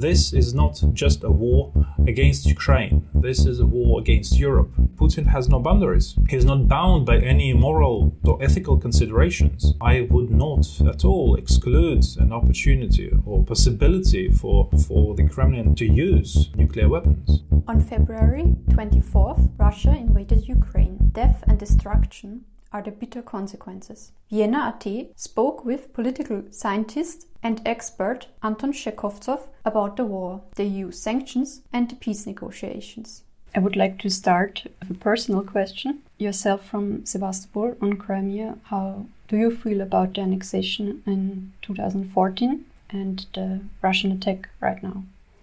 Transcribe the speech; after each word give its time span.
this 0.00 0.32
is 0.32 0.54
not 0.54 0.82
just 0.94 1.22
a 1.24 1.30
war 1.30 1.72
against 2.06 2.46
Ukraine. 2.46 3.06
This 3.14 3.44
is 3.44 3.60
a 3.60 3.66
war 3.66 4.00
against 4.00 4.38
Europe. 4.38 4.72
Putin 4.96 5.26
has 5.26 5.48
no 5.48 5.60
boundaries. 5.60 6.16
He's 6.28 6.44
not 6.44 6.68
bound 6.68 7.04
by 7.04 7.18
any 7.18 7.52
moral 7.52 8.16
or 8.24 8.42
ethical 8.42 8.78
considerations. 8.78 9.74
I 9.80 10.08
would 10.10 10.30
not 10.30 10.66
at 10.86 11.04
all 11.04 11.34
exclude 11.34 12.04
an 12.18 12.32
opportunity 12.32 13.12
or 13.26 13.44
possibility 13.44 14.30
for, 14.30 14.70
for 14.86 15.14
the 15.14 15.28
Kremlin 15.28 15.74
to 15.76 15.84
use 15.84 16.50
nuclear 16.56 16.88
weapons. 16.88 17.42
On 17.68 17.80
February 17.80 18.56
24th, 18.70 19.50
Russia 19.58 19.90
invaded 19.90 20.48
Ukraine. 20.48 20.98
Death 21.12 21.44
and 21.46 21.58
destruction 21.58 22.44
are 22.72 22.82
the 22.82 22.90
bitter 22.90 23.22
consequences. 23.22 24.12
Vienna.at 24.30 24.86
spoke 25.16 25.64
with 25.64 25.92
political 25.92 26.44
scientist 26.50 27.26
and 27.42 27.60
expert 27.64 28.26
Anton 28.42 28.72
Shekhovtsov 28.72 29.46
about 29.64 29.96
the 29.96 30.04
war, 30.04 30.42
the 30.56 30.64
EU 30.64 30.90
sanctions, 30.90 31.62
and 31.72 31.88
the 31.88 31.96
peace 31.96 32.26
negotiations. 32.26 33.22
I 33.54 33.58
would 33.58 33.76
like 33.76 33.98
to 34.00 34.10
start 34.10 34.64
with 34.78 34.90
a 34.90 34.94
personal 34.94 35.42
question. 35.42 36.02
Yourself 36.18 36.64
from 36.64 37.04
Sevastopol 37.04 37.76
on 37.80 37.94
Crimea, 37.94 38.58
how 38.64 39.06
do 39.28 39.36
you 39.36 39.50
feel 39.50 39.80
about 39.80 40.14
the 40.14 40.20
annexation 40.20 41.02
in 41.06 41.52
2014 41.62 42.64
and 42.90 43.26
the 43.34 43.60
Russian 43.82 44.12
attack 44.12 44.48
right 44.60 44.82
now? 44.82 45.02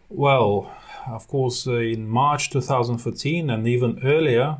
Well, 0.10 0.72
of 1.06 1.28
course, 1.28 1.68
uh, 1.68 1.76
in 1.76 2.08
March 2.08 2.50
2014 2.50 3.50
and 3.50 3.68
even 3.68 4.00
earlier, 4.04 4.58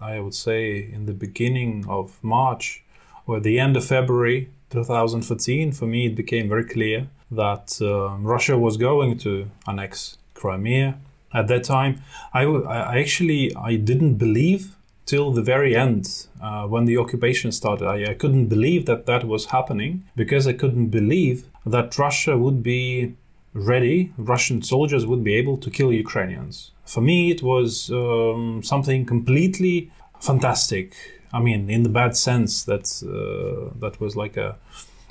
I 0.00 0.20
would 0.20 0.34
say 0.34 0.78
in 0.78 1.06
the 1.06 1.14
beginning 1.14 1.86
of 1.88 2.22
March 2.22 2.84
or 3.26 3.40
the 3.40 3.58
end 3.58 3.76
of 3.76 3.84
February 3.84 4.50
2014, 4.70 5.72
for 5.72 5.86
me 5.86 6.06
it 6.06 6.14
became 6.14 6.48
very 6.48 6.64
clear 6.64 7.08
that 7.30 7.78
uh, 7.80 8.16
Russia 8.18 8.56
was 8.56 8.76
going 8.76 9.18
to 9.18 9.50
annex 9.66 10.18
Crimea. 10.34 10.98
At 11.32 11.48
that 11.48 11.64
time, 11.64 12.02
I, 12.32 12.44
I 12.44 12.98
actually 12.98 13.54
I 13.54 13.76
didn't 13.76 14.14
believe 14.14 14.76
till 15.06 15.32
the 15.32 15.42
very 15.42 15.76
end 15.76 16.26
uh, 16.40 16.66
when 16.66 16.84
the 16.84 16.96
occupation 16.96 17.52
started. 17.52 17.86
I, 17.86 18.10
I 18.12 18.14
couldn't 18.14 18.46
believe 18.46 18.86
that 18.86 19.06
that 19.06 19.24
was 19.24 19.46
happening 19.46 20.04
because 20.16 20.46
I 20.46 20.52
couldn't 20.52 20.88
believe 20.88 21.46
that 21.66 21.98
Russia 21.98 22.36
would 22.38 22.62
be 22.62 23.14
ready, 23.52 24.12
Russian 24.16 24.62
soldiers 24.62 25.06
would 25.06 25.24
be 25.24 25.34
able 25.34 25.56
to 25.58 25.70
kill 25.70 25.92
Ukrainians. 25.92 26.70
For 26.84 27.00
me, 27.00 27.30
it 27.30 27.42
was 27.42 27.90
um, 27.90 28.62
something 28.62 29.04
completely 29.04 29.90
fantastic. 30.20 31.19
I 31.32 31.40
mean, 31.40 31.70
in 31.70 31.82
the 31.82 31.88
bad 31.88 32.16
sense 32.16 32.64
that 32.64 32.86
uh, 33.02 33.72
that 33.80 34.00
was 34.00 34.16
like 34.16 34.36
a 34.36 34.56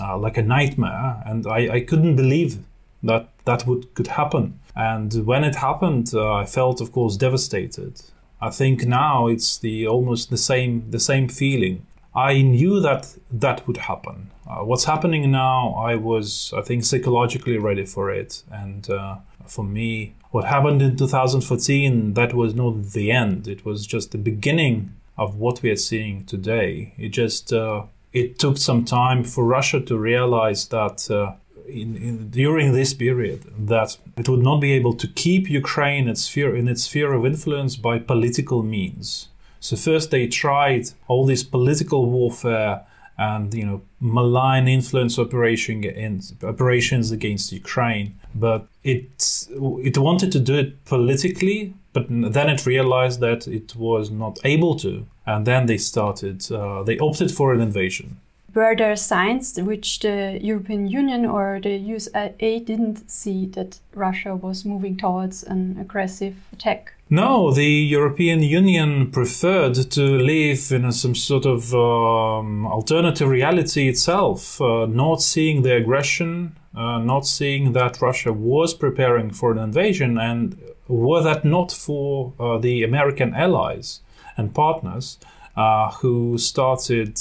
uh, 0.02 0.17
like 0.17 0.38
a 0.38 0.42
nightmare, 0.42 1.22
and 1.25 1.45
I, 1.45 1.75
I 1.75 1.80
couldn't 1.81 2.16
believe 2.16 2.59
that 3.03 3.30
that 3.45 3.66
would 3.67 3.94
could 3.94 4.08
happen. 4.08 4.59
And 4.75 5.25
when 5.25 5.44
it 5.44 5.56
happened, 5.56 6.12
uh, 6.14 6.34
I 6.34 6.45
felt, 6.45 6.81
of 6.81 6.92
course, 6.92 7.17
devastated. 7.17 8.02
I 8.42 8.50
think 8.50 8.86
now 8.86 9.28
it's 9.28 9.58
the 9.58 9.88
almost 9.88 10.30
the 10.30 10.38
same 10.38 10.90
the 10.92 11.00
same 11.00 11.28
feeling. 11.28 11.86
I 12.16 12.42
knew 12.42 12.80
that 12.81 13.16
that 13.31 13.67
would 13.67 13.78
happen. 13.78 14.31
Uh, 14.47 14.64
what's 14.66 14.86
happening 14.86 15.30
now, 15.31 15.75
I 15.75 15.95
was, 15.95 16.53
I 16.58 16.62
think, 16.62 16.84
psychologically 16.84 17.58
ready 17.58 17.86
for 17.86 18.09
it. 18.09 18.44
And 18.52 18.90
uh, 18.90 19.17
for 19.45 19.64
me, 19.64 20.16
what 20.31 20.45
happened 20.45 20.81
in 20.81 20.97
2014, 20.97 22.16
that 22.16 22.34
was 22.34 22.56
not 22.56 22.84
the 22.94 23.12
end. 23.12 23.47
It 23.47 23.64
was 23.64 23.86
just 23.86 24.12
the 24.12 24.17
beginning 24.17 24.95
of 25.20 25.36
what 25.36 25.62
we 25.62 25.70
are 25.70 25.84
seeing 25.92 26.25
today. 26.25 26.94
It 26.98 27.09
just, 27.09 27.52
uh, 27.52 27.84
it 28.14 28.39
took 28.39 28.58
some 28.58 28.86
time 28.86 29.23
for 29.23 29.44
Russia 29.44 29.80
to 29.81 29.98
realize 29.98 30.67
that 30.70 31.12
uh, 31.12 31.34
in, 31.67 31.95
in, 31.98 32.30
during 32.30 32.72
this 32.73 32.94
period 32.94 33.42
that 33.67 33.97
it 34.17 34.30
would 34.30 34.42
not 34.42 34.59
be 34.62 34.72
able 34.72 34.94
to 34.94 35.08
keep 35.08 35.50
Ukraine 35.50 36.06
in 36.06 36.09
its 36.09 36.23
sphere, 36.23 36.56
in 36.56 36.67
its 36.67 36.84
sphere 36.84 37.12
of 37.14 37.25
influence 37.25 37.75
by 37.75 38.00
political 38.00 38.64
means. 38.64 39.28
So 39.59 39.75
first 39.75 40.09
they 40.09 40.28
tried 40.28 40.86
all 41.08 41.25
this 41.25 41.44
political 41.44 42.06
warfare 42.06 42.85
and 43.19 43.53
you 43.53 43.66
know 43.66 43.81
malign 44.00 44.68
influence 44.68 45.19
operation 45.19 45.84
in, 45.84 46.22
operations 46.41 47.12
against 47.12 47.52
Ukraine. 47.52 48.18
But 48.34 48.68
it 48.84 49.47
it 49.84 49.97
wanted 49.97 50.31
to 50.31 50.40
do 50.40 50.56
it 50.56 50.85
politically, 50.85 51.74
but 51.91 52.06
then 52.09 52.50
it 52.50 52.66
realized 52.66 53.19
that 53.19 53.47
it 53.47 53.75
was 53.75 54.09
not 54.09 54.40
able 54.44 54.75
to, 54.79 55.06
and 55.25 55.46
then 55.46 55.66
they 55.66 55.78
started. 55.78 56.50
Uh, 56.52 56.84
they 56.84 56.97
opted 56.97 57.31
for 57.31 57.53
an 57.53 57.59
invasion. 57.59 58.18
Were 58.56 58.75
there 58.75 58.96
signs 58.96 59.62
which 59.62 60.00
the 60.00 60.40
European 60.41 60.88
Union 60.88 61.25
or 61.25 61.59
the 61.62 61.75
USA 61.75 62.59
didn't 62.59 63.09
see 63.09 63.46
that 63.47 63.79
Russia 63.94 64.35
was 64.35 64.66
moving 64.66 64.97
towards 64.97 65.44
an 65.44 65.78
aggressive 65.79 66.35
attack? 66.53 66.94
No, 67.12 67.52
the 67.52 67.66
European 67.66 68.44
Union 68.44 69.09
preferred 69.09 69.74
to 69.74 70.02
live 70.02 70.72
in 70.72 70.86
a, 70.86 70.92
some 70.92 71.16
sort 71.16 71.47
of 71.47 71.74
um, 71.74 72.68
alternative 72.68 73.28
reality 73.28 73.88
itself, 73.90 74.62
uh, 74.62 74.86
not 74.86 75.20
seeing 75.24 75.64
the 75.64 75.75
aggression, 75.75 76.56
uh, 76.75 77.00
not 77.00 77.25
seeing 77.25 77.74
that 77.74 78.00
Russia 78.00 78.31
was 78.31 78.75
preparing 78.75 79.31
for 79.31 79.52
an 79.52 79.58
invasion, 79.58 80.20
and 80.20 80.56
were 80.88 81.24
that 81.24 81.44
not 81.44 81.72
for 81.72 82.34
uh, 82.40 82.59
the 82.59 82.84
American 82.84 83.34
allies 83.34 84.02
and 84.38 84.53
partners 84.53 85.18
uh, 85.58 85.90
who 85.91 86.38
started 86.38 87.18